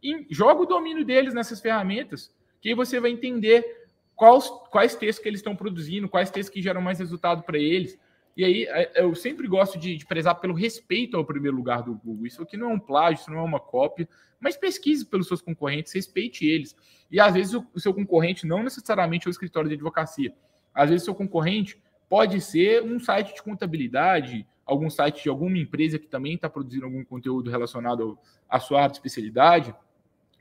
e 0.02 0.26
joga 0.31 0.62
o 0.62 0.66
domínio 0.66 1.04
deles 1.04 1.35
nessas 1.35 1.61
ferramentas, 1.61 2.33
que 2.61 2.68
aí 2.68 2.74
você 2.74 3.00
vai 3.00 3.11
entender 3.11 3.77
quais, 4.18 4.50
quais 4.70 4.94
textos 4.96 5.22
que 5.22 5.28
eles 5.28 5.38
estão 5.38 5.54
produzindo, 5.54 6.09
quais 6.09 6.31
textos 6.31 6.52
que 6.52 6.61
geram 6.61 6.83
mais 6.83 6.98
resultado 6.98 7.44
para 7.44 7.57
eles. 7.57 7.96
E 8.37 8.44
aí 8.44 8.64
é, 8.64 9.02
eu 9.02 9.14
sempre 9.14 9.46
gosto 9.46 9.78
de, 9.78 9.96
de 9.96 10.04
prezar 10.04 10.35
pelo 10.40 10.54
respeito 10.54 11.16
ao 11.16 11.24
primeiro 11.24 11.57
lugar 11.57 11.83
do 11.83 11.94
Google. 11.94 12.26
Isso 12.26 12.42
aqui 12.42 12.57
não 12.57 12.70
é 12.70 12.74
um 12.74 12.81
plágio, 12.81 13.20
isso 13.20 13.31
não 13.31 13.38
é 13.38 13.42
uma 13.42 13.61
cópia, 13.61 14.09
mas 14.40 14.57
pesquise 14.57 15.07
pelos 15.07 15.28
seus 15.28 15.40
concorrentes, 15.40 15.92
respeite 15.92 16.44
eles. 16.44 16.76
E 17.09 17.20
às 17.20 17.33
vezes 17.33 17.54
o, 17.54 17.64
o 17.72 17.81
seu 17.81 17.94
concorrente 17.94 18.44
não 18.44 18.62
necessariamente 18.62 19.26
é 19.26 19.28
o 19.28 19.31
escritório 19.31 19.68
de 19.68 19.76
advocacia. 19.76 20.35
Às 20.74 20.90
vezes 20.90 21.02
o 21.02 21.07
seu 21.07 21.14
concorrente 21.14 21.81
pode 22.09 22.40
ser 22.40 22.83
um 22.83 22.98
site 22.98 23.35
de 23.35 23.42
contabilidade, 23.42 24.44
algum 24.66 24.90
site 24.90 25.22
de 25.22 25.28
alguma 25.28 25.59
empresa 25.59 25.98
que 25.98 26.09
também 26.09 26.35
está 26.35 26.50
produzindo 26.50 26.87
algum 26.87 27.04
conteúdo 27.04 27.50
relacionado 27.50 28.18
à 28.48 28.59
sua 28.59 28.81
área 28.81 28.90
de 28.90 28.96
especialidade. 28.96 29.74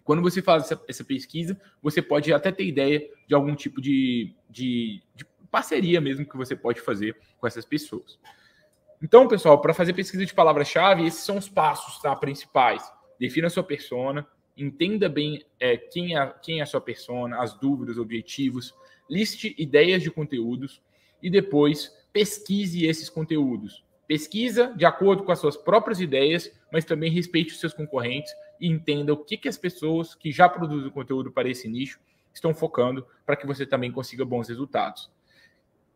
Quando 0.07 0.21
você 0.21 0.41
faz 0.41 0.63
essa, 0.63 0.81
essa, 0.87 1.03
pesquisa, 1.03 1.59
você 1.83 2.01
pode 2.01 2.31
até 2.31 2.49
ter 2.49 2.63
ideia 2.63 3.05
de 3.27 3.35
algum 3.35 3.53
tipo 3.53 3.81
de, 3.81 4.33
de, 4.49 5.03
de 5.13 5.25
parceria 5.51 5.99
mesmo 5.99 6.25
que 6.25 6.37
você 6.37 6.55
pode 6.55 6.79
fazer 6.79 7.17
com 7.37 7.45
essas 7.45 7.65
pessoas. 7.65 8.17
Então, 9.03 9.27
pessoal, 9.27 9.59
para 9.59 9.73
fazer 9.73 9.91
pesquisa 9.91 10.25
de 10.25 10.33
palavra-chave, 10.33 11.05
esses 11.05 11.25
são 11.25 11.35
os 11.35 11.49
passos 11.49 12.01
tá, 12.01 12.15
principais. 12.15 12.89
Defina 13.19 13.47
a 13.47 13.49
sua 13.49 13.65
persona, 13.65 14.25
entenda 14.55 15.09
bem 15.09 15.43
é, 15.59 15.75
quem, 15.75 16.17
é, 16.17 16.33
quem 16.41 16.61
é 16.61 16.63
a 16.63 16.65
sua 16.65 16.79
persona, 16.79 17.43
as 17.43 17.59
dúvidas, 17.59 17.97
objetivos, 17.97 18.73
liste 19.09 19.53
ideias 19.57 20.01
de 20.01 20.09
conteúdos 20.09 20.81
e 21.21 21.29
depois 21.29 21.93
pesquise 22.13 22.85
esses 22.85 23.09
conteúdos. 23.09 23.83
Pesquisa 24.07 24.73
de 24.73 24.85
acordo 24.85 25.25
com 25.25 25.33
as 25.33 25.39
suas 25.39 25.57
próprias 25.57 25.99
ideias, 25.99 26.49
mas 26.71 26.85
também 26.85 27.11
respeite 27.11 27.51
os 27.51 27.59
seus 27.59 27.73
concorrentes 27.73 28.31
e 28.59 28.67
entenda 28.67 29.13
o 29.13 29.17
que, 29.17 29.37
que 29.37 29.47
as 29.47 29.57
pessoas 29.57 30.15
que 30.15 30.31
já 30.31 30.47
produzem 30.49 30.89
conteúdo 30.89 31.31
para 31.31 31.49
esse 31.49 31.67
nicho 31.67 31.99
estão 32.33 32.53
focando 32.53 33.05
para 33.25 33.35
que 33.35 33.45
você 33.45 33.65
também 33.65 33.91
consiga 33.91 34.23
bons 34.23 34.47
resultados. 34.47 35.11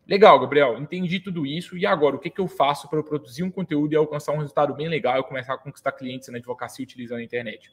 Legal, 0.08 0.40
Gabriel, 0.40 0.78
entendi 0.78 1.20
tudo 1.20 1.46
isso. 1.46 1.78
E 1.78 1.86
agora, 1.86 2.16
o 2.16 2.20
que, 2.20 2.30
que 2.30 2.42
eu 2.42 2.48
faço 2.48 2.90
para 2.90 3.00
eu 3.00 3.04
produzir 3.04 3.44
um 3.44 3.52
conteúdo 3.52 3.94
e 3.94 3.96
alcançar 3.96 4.34
um 4.34 4.40
resultado 4.40 4.74
bem 4.74 4.90
legal 4.90 5.20
e 5.20 5.24
começar 5.24 5.54
a 5.54 5.58
conquistar 5.58 5.92
clientes 5.92 6.28
na 6.30 6.38
advocacia 6.38 6.84
utilizando 6.84 7.20
a 7.20 7.24
internet? 7.24 7.72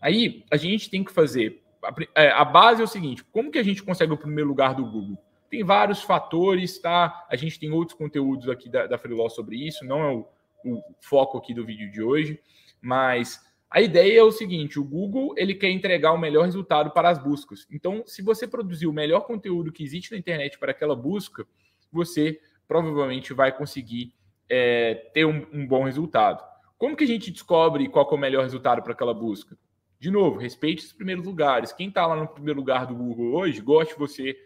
Aí, 0.00 0.44
a 0.50 0.56
gente 0.56 0.90
tem 0.90 1.04
que 1.04 1.12
fazer. 1.12 1.62
A, 1.82 1.94
é, 2.20 2.44
base 2.44 2.80
é 2.80 2.84
o 2.84 2.88
seguinte: 2.88 3.24
como 3.24 3.50
que 3.50 3.58
a 3.58 3.62
gente 3.62 3.82
consegue 3.82 4.12
o 4.12 4.18
primeiro 4.18 4.48
lugar 4.48 4.74
do 4.74 4.84
Google? 4.84 5.16
Tem 5.48 5.64
vários 5.64 6.02
fatores, 6.02 6.78
tá? 6.78 7.26
A 7.30 7.36
gente 7.36 7.58
tem 7.58 7.70
outros 7.70 7.96
conteúdos 7.96 8.48
aqui 8.48 8.68
da, 8.68 8.86
da 8.86 8.98
Freeló 8.98 9.28
sobre 9.28 9.56
isso, 9.56 9.84
não 9.84 10.02
é 10.02 10.12
o, 10.12 10.26
o 10.64 10.82
foco 11.00 11.38
aqui 11.38 11.54
do 11.54 11.64
vídeo 11.64 11.90
de 11.90 12.02
hoje, 12.02 12.40
mas 12.80 13.40
a 13.70 13.80
ideia 13.80 14.18
é 14.18 14.22
o 14.22 14.32
seguinte: 14.32 14.80
o 14.80 14.84
Google 14.84 15.32
ele 15.36 15.54
quer 15.54 15.70
entregar 15.70 16.12
o 16.12 16.18
melhor 16.18 16.44
resultado 16.44 16.90
para 16.90 17.08
as 17.08 17.22
buscas. 17.22 17.66
Então, 17.70 18.02
se 18.04 18.20
você 18.20 18.46
produzir 18.46 18.88
o 18.88 18.92
melhor 18.92 19.20
conteúdo 19.20 19.70
que 19.70 19.84
existe 19.84 20.10
na 20.10 20.18
internet 20.18 20.58
para 20.58 20.72
aquela 20.72 20.96
busca, 20.96 21.46
você 21.92 22.40
provavelmente 22.66 23.32
vai 23.32 23.56
conseguir 23.56 24.12
é, 24.48 24.94
ter 25.14 25.24
um, 25.24 25.46
um, 25.52 25.66
bom 25.66 25.84
resultado. 25.84 26.44
Como 26.76 26.96
que 26.96 27.04
a 27.04 27.06
gente 27.06 27.30
descobre 27.30 27.88
qual 27.88 28.08
é 28.10 28.14
o 28.14 28.18
melhor 28.18 28.42
resultado 28.42 28.82
para 28.82 28.92
aquela 28.92 29.14
busca? 29.14 29.56
De 30.00 30.10
novo, 30.10 30.38
respeite 30.38 30.84
os 30.84 30.92
primeiros 30.92 31.24
lugares. 31.24 31.72
Quem 31.72 31.88
está 31.88 32.06
lá 32.06 32.16
no 32.16 32.26
primeiro 32.26 32.58
lugar 32.58 32.86
do 32.86 32.94
Google 32.94 33.34
hoje, 33.34 33.60
goste 33.60 33.98
você 33.98 34.36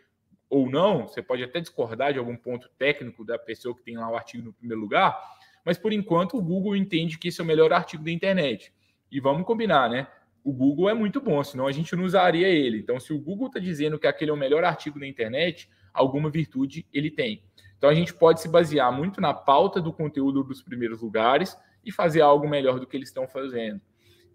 ou 0.51 0.69
não, 0.69 1.09
você 1.09 1.23
pode 1.23 1.43
até 1.43 1.61
discordar 1.61 2.13
de 2.13 2.19
algum 2.19 2.37
ponto 2.37 2.69
técnico 2.77 3.25
da 3.25 3.39
pessoa 3.39 3.75
que 3.75 3.83
tem 3.83 3.97
lá 3.97 4.11
o 4.11 4.17
artigo 4.17 4.45
no 4.45 4.53
primeiro 4.53 4.81
lugar, 4.81 5.19
mas 5.65 5.79
por 5.79 5.93
enquanto 5.93 6.37
o 6.37 6.43
Google 6.43 6.77
entende 6.77 7.19
que 7.19 7.29
esse 7.29 7.41
é 7.41 7.45
o 7.45 7.47
melhor 7.47 7.73
artigo 7.73 8.05
da 8.05 8.11
internet. 8.11 8.73
E 9.11 9.21
vamos 9.21 9.47
combinar, 9.47 9.89
né? 9.89 10.07
O 10.43 10.53
Google 10.53 10.91
é 10.91 10.95
muito 10.95 11.21
bom, 11.21 11.43
senão 11.43 11.67
a 11.67 11.73
gente 11.73 11.95
não 11.97 12.05
usaria 12.05 12.49
ele. 12.49 12.79
Então, 12.79 13.01
se 13.01 13.13
o 13.13 13.19
Google 13.19 13.47
está 13.47 13.59
dizendo 13.59 13.99
que 13.99 14.07
aquele 14.07 14.31
é 14.31 14.35
o 14.35 14.37
melhor 14.37 14.65
artigo 14.65 15.01
da 15.01 15.07
internet, 15.07 15.71
alguma 15.93 16.29
virtude 16.29 16.87
ele 16.93 17.11
tem. 17.11 17.43
Então, 17.79 17.89
a 17.89 17.95
gente 17.95 18.13
pode 18.13 18.41
se 18.41 18.49
basear 18.49 18.93
muito 18.93 19.21
na 19.21 19.33
pauta 19.33 19.81
do 19.81 19.93
conteúdo 19.93 20.43
dos 20.43 20.63
primeiros 20.63 21.01
lugares 21.01 21.57
e 21.85 21.93
fazer 21.93 22.21
algo 22.21 22.49
melhor 22.49 22.81
do 22.81 22.87
que 22.87 22.97
eles 22.97 23.09
estão 23.09 23.27
fazendo. 23.27 23.81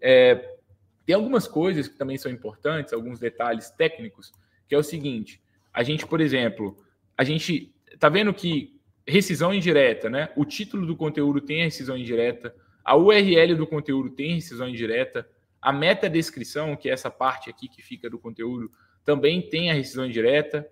É, 0.00 0.56
tem 1.04 1.14
algumas 1.14 1.48
coisas 1.48 1.88
que 1.88 1.96
também 1.96 2.16
são 2.16 2.30
importantes, 2.30 2.92
alguns 2.92 3.18
detalhes 3.18 3.70
técnicos, 3.70 4.32
que 4.68 4.74
é 4.74 4.78
o 4.78 4.82
seguinte: 4.82 5.42
a 5.72 5.82
gente, 5.82 6.06
por 6.06 6.20
exemplo, 6.20 6.76
a 7.16 7.24
gente 7.24 7.74
está 7.92 8.08
vendo 8.08 8.32
que 8.32 8.80
rescisão 9.06 9.52
indireta, 9.52 10.08
né? 10.08 10.30
O 10.36 10.44
título 10.44 10.86
do 10.86 10.96
conteúdo 10.96 11.40
tem 11.40 11.62
a 11.62 11.64
rescisão 11.64 11.96
indireta, 11.96 12.54
a 12.84 12.96
URL 12.96 13.54
do 13.54 13.66
conteúdo 13.66 14.10
tem 14.10 14.34
rescisão 14.34 14.68
indireta, 14.68 15.28
a 15.60 15.72
meta-descrição, 15.72 16.76
que 16.76 16.88
é 16.88 16.92
essa 16.92 17.10
parte 17.10 17.50
aqui 17.50 17.68
que 17.68 17.82
fica 17.82 18.08
do 18.08 18.18
conteúdo, 18.18 18.70
também 19.04 19.42
tem 19.42 19.70
a 19.70 19.74
rescisão 19.74 20.06
indireta. 20.06 20.66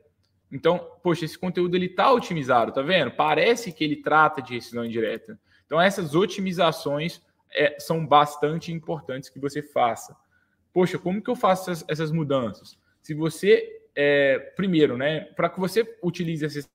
Então, 0.51 0.79
poxa, 1.03 1.25
esse 1.25 1.39
conteúdo 1.39 1.77
ele 1.77 1.87
está 1.87 2.11
otimizado, 2.11 2.73
tá 2.73 2.81
vendo? 2.81 3.11
Parece 3.11 3.73
que 3.73 3.85
ele 3.85 3.97
trata 3.97 4.41
de 4.41 4.55
rescisão 4.55 4.85
indireta. 4.85 5.39
Então, 5.67 5.81
essas 5.81 6.15
otimizações 6.15 7.21
é, 7.51 7.79
são 7.79 8.07
bastante 8.07 8.73
importantes 8.73 9.29
que 9.29 9.39
você 9.39 9.63
faça. 9.63 10.17
Poxa, 10.73 10.99
como 10.99 11.23
que 11.23 11.31
eu 11.31 11.37
faço 11.37 11.71
essas, 11.71 11.89
essas 11.89 12.11
mudanças? 12.11 12.79
Se 13.03 13.13
você 13.13 13.79
é, 14.01 14.39
primeiro, 14.39 14.97
né, 14.97 15.23
para 15.35 15.51
que 15.51 15.59
você 15.59 15.99
utilize 16.03 16.47
esses 16.47 16.71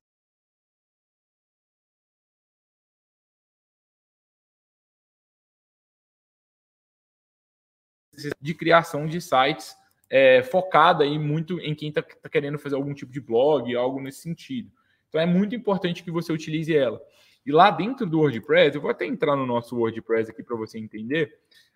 de 8.39 8.53
criação 8.53 9.05
de 9.07 9.19
sites 9.21 9.75
é, 10.09 10.43
focada 10.43 11.03
aí 11.03 11.17
muito 11.17 11.59
em 11.59 11.73
quem 11.73 11.89
está 11.89 12.01
tá 12.01 12.29
querendo 12.29 12.59
fazer 12.59 12.75
algum 12.75 12.93
tipo 12.93 13.11
de 13.11 13.19
blog, 13.19 13.75
algo 13.75 13.99
nesse 13.99 14.21
sentido. 14.21 14.71
Então 15.09 15.19
é 15.19 15.25
muito 15.25 15.55
importante 15.55 16.03
que 16.03 16.11
você 16.11 16.31
utilize 16.31 16.75
ela. 16.75 17.01
E 17.45 17.51
lá 17.51 17.69
dentro 17.71 18.05
do 18.05 18.19
WordPress, 18.19 18.75
eu 18.75 18.81
vou 18.81 18.91
até 18.91 19.05
entrar 19.05 19.35
no 19.35 19.45
nosso 19.45 19.75
WordPress 19.75 20.31
aqui 20.31 20.43
para 20.43 20.55
você 20.55 20.79
entender. 20.79 21.33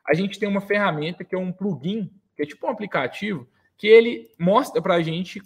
A 0.08 0.14
gente 0.14 0.40
tem 0.40 0.48
uma 0.48 0.62
ferramenta 0.62 1.24
que 1.24 1.36
é 1.36 1.38
um 1.38 1.52
plugin, 1.52 2.10
que 2.36 2.44
é 2.44 2.46
tipo 2.46 2.66
um 2.66 2.70
aplicativo 2.70 3.48
que 3.78 3.88
ele 3.88 4.30
mostra 4.40 4.82
para 4.82 4.96
a 4.96 5.02
gente 5.02 5.42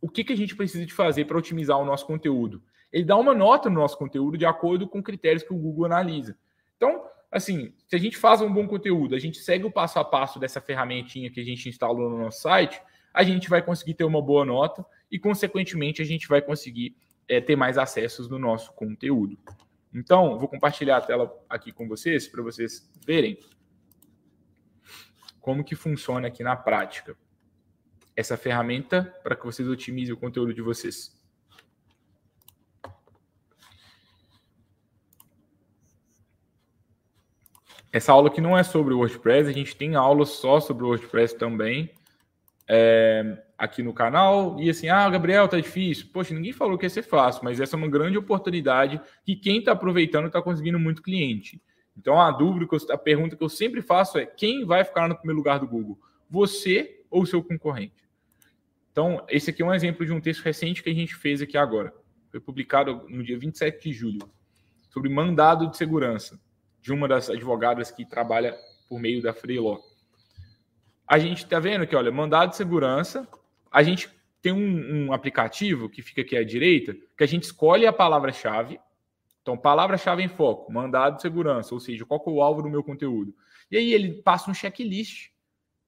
o 0.00 0.08
que, 0.08 0.22
que 0.22 0.32
a 0.32 0.36
gente 0.36 0.54
precisa 0.54 0.86
de 0.86 0.92
fazer 0.92 1.24
para 1.24 1.38
otimizar 1.38 1.78
o 1.78 1.84
nosso 1.84 2.06
conteúdo. 2.06 2.62
Ele 2.92 3.04
dá 3.04 3.16
uma 3.16 3.34
nota 3.34 3.68
no 3.68 3.80
nosso 3.80 3.98
conteúdo 3.98 4.38
de 4.38 4.46
acordo 4.46 4.88
com 4.88 5.02
critérios 5.02 5.42
que 5.42 5.52
o 5.52 5.58
Google 5.58 5.86
analisa. 5.86 6.38
Então, 6.76 7.02
assim, 7.36 7.72
se 7.86 7.94
a 7.94 7.98
gente 7.98 8.16
faz 8.16 8.40
um 8.40 8.52
bom 8.52 8.66
conteúdo, 8.66 9.14
a 9.14 9.18
gente 9.18 9.38
segue 9.38 9.64
o 9.64 9.70
passo 9.70 9.98
a 9.98 10.04
passo 10.04 10.38
dessa 10.38 10.60
ferramentinha 10.60 11.30
que 11.30 11.40
a 11.40 11.44
gente 11.44 11.68
instalou 11.68 12.10
no 12.10 12.18
nosso 12.18 12.40
site, 12.40 12.80
a 13.12 13.22
gente 13.22 13.48
vai 13.48 13.62
conseguir 13.62 13.94
ter 13.94 14.04
uma 14.04 14.22
boa 14.22 14.44
nota 14.44 14.84
e, 15.10 15.18
consequentemente, 15.18 16.00
a 16.00 16.04
gente 16.04 16.26
vai 16.28 16.40
conseguir 16.40 16.96
é, 17.28 17.40
ter 17.40 17.54
mais 17.54 17.76
acessos 17.78 18.28
no 18.28 18.38
nosso 18.38 18.72
conteúdo. 18.72 19.38
Então, 19.92 20.38
vou 20.38 20.48
compartilhar 20.48 20.96
a 20.96 21.00
tela 21.00 21.32
aqui 21.48 21.72
com 21.72 21.86
vocês 21.86 22.26
para 22.26 22.42
vocês 22.42 22.90
verem 23.06 23.38
como 25.40 25.62
que 25.62 25.74
funciona 25.74 26.28
aqui 26.28 26.42
na 26.42 26.56
prática 26.56 27.16
essa 28.16 28.36
ferramenta 28.36 29.14
para 29.22 29.36
que 29.36 29.44
vocês 29.44 29.68
otimizem 29.68 30.14
o 30.14 30.16
conteúdo 30.16 30.52
de 30.52 30.62
vocês. 30.62 31.14
Essa 37.96 38.12
aula 38.12 38.28
aqui 38.28 38.42
não 38.42 38.58
é 38.58 38.62
sobre 38.62 38.92
o 38.92 38.98
WordPress, 38.98 39.48
a 39.48 39.52
gente 39.54 39.74
tem 39.74 39.94
aulas 39.94 40.28
só 40.28 40.60
sobre 40.60 40.84
o 40.84 40.88
WordPress 40.88 41.34
também 41.34 41.90
é, 42.68 43.42
aqui 43.56 43.82
no 43.82 43.94
canal. 43.94 44.60
E 44.60 44.68
assim, 44.68 44.90
ah, 44.90 45.08
Gabriel, 45.08 45.48
tá 45.48 45.58
difícil. 45.58 46.08
Poxa, 46.12 46.34
ninguém 46.34 46.52
falou 46.52 46.76
que 46.76 46.84
ia 46.84 46.90
ser 46.90 47.04
fácil, 47.04 47.42
mas 47.42 47.58
essa 47.58 47.74
é 47.74 47.78
uma 47.78 47.88
grande 47.88 48.18
oportunidade 48.18 49.00
que 49.24 49.34
quem 49.34 49.60
está 49.60 49.72
aproveitando 49.72 50.26
está 50.26 50.42
conseguindo 50.42 50.78
muito 50.78 51.00
cliente. 51.00 51.58
Então 51.96 52.20
a 52.20 52.30
dúvida, 52.30 52.66
a 52.90 52.98
pergunta 52.98 53.34
que 53.34 53.42
eu 53.42 53.48
sempre 53.48 53.80
faço 53.80 54.18
é: 54.18 54.26
quem 54.26 54.66
vai 54.66 54.84
ficar 54.84 55.08
no 55.08 55.16
primeiro 55.16 55.38
lugar 55.38 55.58
do 55.58 55.66
Google? 55.66 55.98
Você 56.28 57.00
ou 57.10 57.24
seu 57.24 57.42
concorrente? 57.42 58.04
Então, 58.92 59.24
esse 59.26 59.48
aqui 59.48 59.62
é 59.62 59.64
um 59.64 59.72
exemplo 59.72 60.04
de 60.04 60.12
um 60.12 60.20
texto 60.20 60.42
recente 60.42 60.82
que 60.82 60.90
a 60.90 60.94
gente 60.94 61.14
fez 61.14 61.40
aqui 61.40 61.56
agora. 61.56 61.94
Foi 62.30 62.40
publicado 62.40 63.06
no 63.08 63.24
dia 63.24 63.38
27 63.38 63.88
de 63.88 63.94
julho, 63.94 64.30
sobre 64.90 65.08
mandado 65.08 65.70
de 65.70 65.78
segurança, 65.78 66.38
de 66.86 66.92
uma 66.92 67.08
das 67.08 67.28
advogadas 67.28 67.90
que 67.90 68.06
trabalha 68.06 68.56
por 68.88 69.00
meio 69.00 69.20
da 69.20 69.34
Freeló. 69.34 69.80
A 71.04 71.18
gente 71.18 71.38
está 71.38 71.58
vendo 71.58 71.84
que, 71.84 71.96
olha, 71.96 72.12
mandado 72.12 72.50
de 72.50 72.56
segurança, 72.56 73.26
a 73.72 73.82
gente 73.82 74.08
tem 74.40 74.52
um, 74.52 75.08
um, 75.08 75.12
aplicativo 75.12 75.88
que 75.88 76.00
fica 76.00 76.20
aqui 76.20 76.36
à 76.36 76.44
direita, 76.44 76.94
que 77.18 77.24
a 77.24 77.26
gente 77.26 77.42
escolhe 77.42 77.88
a 77.88 77.92
palavra-chave. 77.92 78.78
Então, 79.42 79.58
palavra-chave 79.58 80.22
em 80.22 80.28
foco, 80.28 80.72
mandado 80.72 81.16
de 81.16 81.22
segurança, 81.22 81.74
ou 81.74 81.80
seja, 81.80 82.06
qual 82.06 82.22
é 82.24 82.30
o 82.30 82.40
alvo 82.40 82.62
do 82.62 82.70
meu 82.70 82.84
conteúdo. 82.84 83.34
E 83.68 83.76
aí 83.76 83.92
ele 83.92 84.22
passa 84.22 84.48
um 84.48 84.54
checklist 84.54 85.30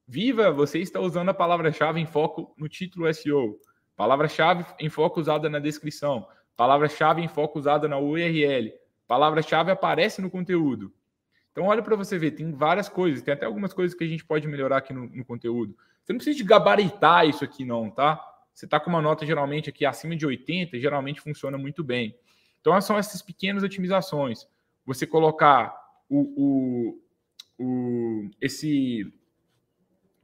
Viva, 0.04 0.50
você 0.50 0.80
está 0.80 0.98
usando 0.98 1.28
a 1.28 1.34
palavra-chave 1.34 2.00
em 2.00 2.06
foco 2.06 2.52
no 2.58 2.68
título 2.68 3.12
SEO. 3.14 3.60
Palavra-chave 3.94 4.64
em 4.80 4.88
foco 4.88 5.20
usada 5.20 5.48
na 5.48 5.60
descrição. 5.60 6.26
Palavra-chave 6.56 7.22
em 7.22 7.28
foco 7.28 7.56
usada 7.56 7.86
na 7.86 7.98
URL. 7.98 8.72
Palavra-chave 9.08 9.70
aparece 9.70 10.20
no 10.20 10.30
conteúdo. 10.30 10.92
Então, 11.50 11.64
olha 11.64 11.82
para 11.82 11.96
você 11.96 12.18
ver, 12.18 12.32
tem 12.32 12.52
várias 12.52 12.88
coisas, 12.88 13.22
tem 13.22 13.34
até 13.34 13.46
algumas 13.46 13.72
coisas 13.72 13.96
que 13.96 14.04
a 14.04 14.06
gente 14.06 14.24
pode 14.24 14.46
melhorar 14.46 14.76
aqui 14.76 14.92
no, 14.92 15.08
no 15.08 15.24
conteúdo. 15.24 15.74
Você 16.04 16.12
não 16.12 16.18
precisa 16.18 16.36
de 16.36 16.44
gabaritar 16.44 17.26
isso 17.26 17.42
aqui, 17.42 17.64
não, 17.64 17.90
tá? 17.90 18.22
Você 18.54 18.66
está 18.66 18.78
com 18.78 18.90
uma 18.90 19.00
nota 19.00 19.24
geralmente 19.24 19.70
aqui 19.70 19.86
acima 19.86 20.14
de 20.14 20.26
80, 20.26 20.78
geralmente 20.78 21.20
funciona 21.22 21.56
muito 21.56 21.82
bem. 21.82 22.14
Então, 22.60 22.78
são 22.80 22.98
essas 22.98 23.22
pequenas 23.22 23.62
otimizações. 23.62 24.46
Você 24.84 25.06
colocar 25.06 25.74
o, 26.08 26.98
o, 27.58 27.64
o 27.64 28.30
esse. 28.40 29.10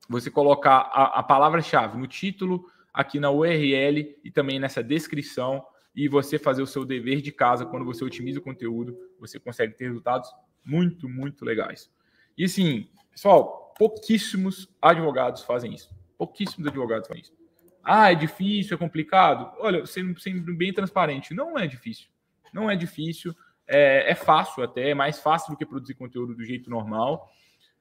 Você 0.08 0.30
colocar 0.30 0.90
a, 0.92 1.20
a 1.20 1.22
palavra-chave 1.22 1.96
no 1.96 2.06
título, 2.06 2.70
aqui 2.92 3.18
na 3.18 3.30
URL 3.30 4.14
e 4.22 4.30
também 4.30 4.58
nessa 4.58 4.84
descrição, 4.84 5.64
e 5.94 6.08
você 6.08 6.38
fazer 6.38 6.62
o 6.62 6.66
seu 6.66 6.84
dever 6.84 7.20
de 7.20 7.30
casa 7.30 7.64
quando 7.64 7.84
você 7.84 8.04
otimiza 8.04 8.40
o 8.40 8.42
conteúdo, 8.42 8.98
você 9.18 9.38
consegue 9.38 9.74
ter 9.74 9.86
resultados 9.86 10.30
muito, 10.64 11.08
muito 11.08 11.44
legais. 11.44 11.90
E 12.36 12.44
assim, 12.44 12.88
pessoal, 13.10 13.72
pouquíssimos 13.78 14.68
advogados 14.82 15.42
fazem 15.42 15.72
isso. 15.72 15.94
Pouquíssimos 16.18 16.66
advogados 16.66 17.06
fazem 17.06 17.22
isso. 17.22 17.32
Ah, 17.82 18.10
é 18.10 18.14
difícil, 18.14 18.74
é 18.74 18.78
complicado. 18.78 19.52
Olha, 19.58 19.84
sendo, 19.86 20.18
sendo 20.18 20.54
bem 20.54 20.72
transparente, 20.72 21.34
não 21.34 21.58
é 21.58 21.66
difícil. 21.66 22.08
Não 22.52 22.70
é 22.70 22.74
difícil. 22.74 23.34
É, 23.66 24.10
é, 24.10 24.14
fácil 24.14 24.62
até, 24.62 24.90
é 24.90 24.94
mais 24.94 25.20
fácil 25.20 25.52
do 25.52 25.56
que 25.56 25.66
produzir 25.66 25.94
conteúdo 25.94 26.34
do 26.34 26.44
jeito 26.44 26.70
normal. 26.70 27.30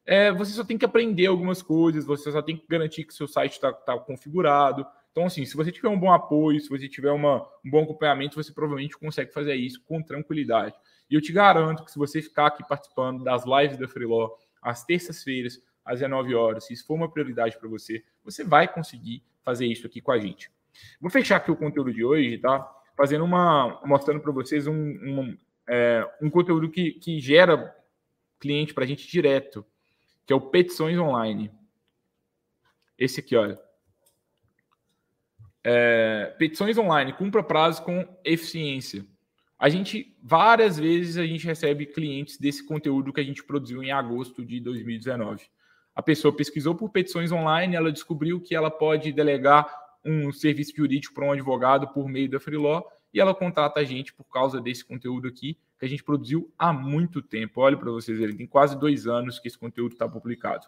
É, 0.05 0.31
você 0.31 0.51
só 0.51 0.63
tem 0.63 0.77
que 0.77 0.85
aprender 0.85 1.27
algumas 1.27 1.61
coisas, 1.61 2.05
você 2.05 2.31
só 2.31 2.41
tem 2.41 2.57
que 2.57 2.65
garantir 2.67 3.05
que 3.05 3.13
seu 3.13 3.27
site 3.27 3.53
está 3.53 3.71
tá 3.71 3.97
configurado. 3.97 4.85
Então, 5.13 5.27
assim, 5.27 5.45
se 5.45 5.55
você 5.55 5.71
tiver 5.71 5.89
um 5.89 5.99
bom 5.99 6.11
apoio, 6.11 6.59
se 6.59 6.67
você 6.67 6.89
tiver 6.89 7.11
uma, 7.11 7.47
um 7.63 7.69
bom 7.69 7.83
acompanhamento, 7.83 8.35
você 8.35 8.51
provavelmente 8.51 8.97
consegue 8.97 9.31
fazer 9.31 9.53
isso 9.53 9.79
com 9.85 10.01
tranquilidade. 10.01 10.75
E 11.07 11.13
eu 11.13 11.21
te 11.21 11.31
garanto 11.31 11.85
que 11.85 11.91
se 11.91 11.99
você 11.99 12.19
ficar 12.19 12.47
aqui 12.47 12.67
participando 12.67 13.23
das 13.23 13.43
lives 13.45 13.77
da 13.77 13.87
Freeló 13.87 14.31
às 14.59 14.83
terças-feiras, 14.83 15.61
às 15.85 15.99
19 15.99 16.33
horas, 16.33 16.65
se 16.65 16.73
isso 16.73 16.87
for 16.87 16.95
uma 16.95 17.11
prioridade 17.11 17.59
para 17.59 17.69
você, 17.69 18.03
você 18.23 18.43
vai 18.43 18.67
conseguir 18.67 19.23
fazer 19.43 19.67
isso 19.67 19.85
aqui 19.85 20.01
com 20.01 20.11
a 20.11 20.17
gente. 20.17 20.49
Vou 20.99 21.11
fechar 21.11 21.35
aqui 21.35 21.51
o 21.51 21.55
conteúdo 21.55 21.93
de 21.93 22.03
hoje, 22.03 22.39
tá? 22.39 22.67
Fazendo 22.97 23.23
uma. 23.23 23.79
mostrando 23.85 24.19
para 24.19 24.31
vocês 24.31 24.65
um, 24.65 24.73
um, 24.73 25.37
é, 25.69 26.09
um 26.19 26.29
conteúdo 26.31 26.71
que, 26.71 26.93
que 26.93 27.19
gera 27.19 27.75
cliente 28.39 28.73
para 28.73 28.83
a 28.83 28.87
gente 28.87 29.07
direto, 29.07 29.63
que 30.25 30.33
é 30.33 30.35
o 30.35 30.41
Petições 30.41 30.97
Online. 30.97 31.51
Esse 32.97 33.19
aqui, 33.19 33.35
olha. 33.35 33.59
É, 35.63 36.35
petições 36.37 36.77
online, 36.77 37.13
cumpra 37.13 37.41
prazo 37.41 37.83
com 37.83 38.05
eficiência. 38.23 39.05
A 39.57 39.69
gente, 39.69 40.13
várias 40.21 40.77
vezes, 40.77 41.17
a 41.17 41.25
gente 41.25 41.45
recebe 41.45 41.85
clientes 41.85 42.37
desse 42.37 42.65
conteúdo 42.65 43.13
que 43.13 43.21
a 43.21 43.23
gente 43.23 43.43
produziu 43.43 43.81
em 43.81 43.91
agosto 43.91 44.43
de 44.43 44.59
2019. 44.59 45.45
A 45.95 46.01
pessoa 46.01 46.35
pesquisou 46.35 46.75
por 46.75 46.89
petições 46.89 47.31
online, 47.31 47.75
ela 47.75 47.91
descobriu 47.91 48.41
que 48.41 48.55
ela 48.55 48.69
pode 48.69 49.11
delegar 49.11 49.73
um 50.03 50.31
serviço 50.33 50.75
jurídico 50.75 51.13
para 51.13 51.25
um 51.25 51.31
advogado 51.31 51.87
por 51.89 52.09
meio 52.09 52.29
da 52.29 52.39
Freeló 52.39 52.83
e 53.13 53.21
ela 53.21 53.33
contrata 53.33 53.79
a 53.79 53.83
gente 53.83 54.11
por 54.13 54.25
causa 54.25 54.59
desse 54.59 54.83
conteúdo 54.83 55.27
aqui 55.27 55.57
que 55.79 55.85
a 55.85 55.87
gente 55.89 56.03
produziu 56.03 56.51
há 56.57 56.73
muito 56.73 57.21
tempo. 57.21 57.61
Olha 57.61 57.77
para 57.77 57.91
vocês 57.91 58.17
verem, 58.17 58.35
tem 58.35 58.47
quase 58.47 58.77
dois 58.77 59.07
anos 59.07 59.39
que 59.39 59.47
esse 59.47 59.57
conteúdo 59.57 59.93
está 59.93 60.09
publicado. 60.09 60.65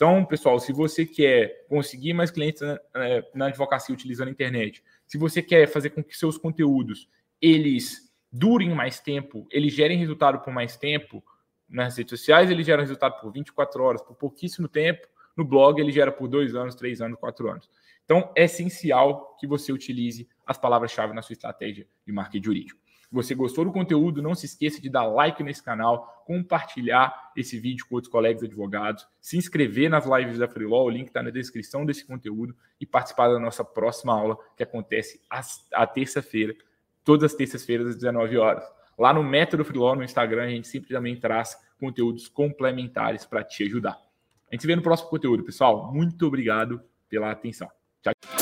Então, 0.00 0.24
pessoal, 0.24 0.58
se 0.58 0.72
você 0.72 1.04
quer 1.04 1.66
conseguir 1.68 2.14
mais 2.14 2.30
clientes 2.30 2.62
na, 2.62 2.80
é, 2.94 3.22
na 3.34 3.46
advocacia 3.48 3.94
utilizando 3.94 4.28
a 4.28 4.30
internet, 4.30 4.82
se 5.06 5.18
você 5.18 5.42
quer 5.42 5.68
fazer 5.68 5.90
com 5.90 6.02
que 6.02 6.16
seus 6.16 6.38
conteúdos 6.38 7.06
eles 7.38 8.10
durem 8.32 8.70
mais 8.70 8.98
tempo, 8.98 9.46
eles 9.50 9.74
gerem 9.74 9.98
resultado 9.98 10.40
por 10.40 10.54
mais 10.54 10.74
tempo, 10.74 11.22
nas 11.68 11.98
redes 11.98 12.18
sociais 12.18 12.50
ele 12.50 12.62
gera 12.62 12.80
resultado 12.80 13.20
por 13.20 13.30
24 13.30 13.82
horas, 13.82 14.00
por 14.00 14.14
pouquíssimo 14.14 14.68
tempo. 14.68 15.06
No 15.36 15.44
blog 15.44 15.78
ele 15.78 15.92
gera 15.92 16.10
por 16.10 16.28
dois 16.28 16.54
anos, 16.54 16.74
três 16.74 17.02
anos, 17.02 17.18
quatro 17.20 17.50
anos. 17.50 17.68
Então 18.02 18.32
é 18.34 18.44
essencial 18.44 19.36
que 19.38 19.46
você 19.46 19.70
utilize 19.70 20.26
as 20.46 20.56
palavras-chave 20.56 21.12
na 21.12 21.20
sua 21.20 21.34
estratégia 21.34 21.86
de 22.06 22.10
marketing 22.10 22.42
jurídico. 22.42 22.80
Se 23.10 23.14
você 23.14 23.34
gostou 23.34 23.64
do 23.64 23.72
conteúdo, 23.72 24.22
não 24.22 24.36
se 24.36 24.46
esqueça 24.46 24.80
de 24.80 24.88
dar 24.88 25.04
like 25.04 25.42
nesse 25.42 25.60
canal, 25.60 26.22
compartilhar 26.24 27.32
esse 27.36 27.58
vídeo 27.58 27.84
com 27.88 27.96
outros 27.96 28.10
colegas 28.10 28.44
advogados, 28.44 29.04
se 29.20 29.36
inscrever 29.36 29.90
nas 29.90 30.06
lives 30.06 30.38
da 30.38 30.46
Freelaw, 30.46 30.84
o 30.84 30.90
link 30.90 31.08
está 31.08 31.20
na 31.20 31.30
descrição 31.30 31.84
desse 31.84 32.06
conteúdo 32.06 32.54
e 32.80 32.86
participar 32.86 33.28
da 33.28 33.40
nossa 33.40 33.64
próxima 33.64 34.14
aula 34.14 34.38
que 34.56 34.62
acontece 34.62 35.20
à 35.72 35.84
terça-feira, 35.88 36.54
todas 37.04 37.32
as 37.32 37.36
terças-feiras 37.36 37.88
às 37.88 37.96
19 37.96 38.38
horas. 38.38 38.64
Lá 38.96 39.12
no 39.12 39.24
Método 39.24 39.64
Freeló, 39.64 39.96
no 39.96 40.04
Instagram, 40.04 40.44
a 40.44 40.50
gente 40.50 40.68
sempre 40.68 40.90
também 40.90 41.18
traz 41.18 41.58
conteúdos 41.80 42.28
complementares 42.28 43.24
para 43.24 43.42
te 43.42 43.64
ajudar. 43.64 43.98
A 44.48 44.54
gente 44.54 44.60
se 44.60 44.68
vê 44.68 44.76
no 44.76 44.82
próximo 44.82 45.10
conteúdo, 45.10 45.42
pessoal. 45.42 45.92
Muito 45.92 46.24
obrigado 46.28 46.80
pela 47.08 47.32
atenção. 47.32 47.68
Tchau. 48.02 48.39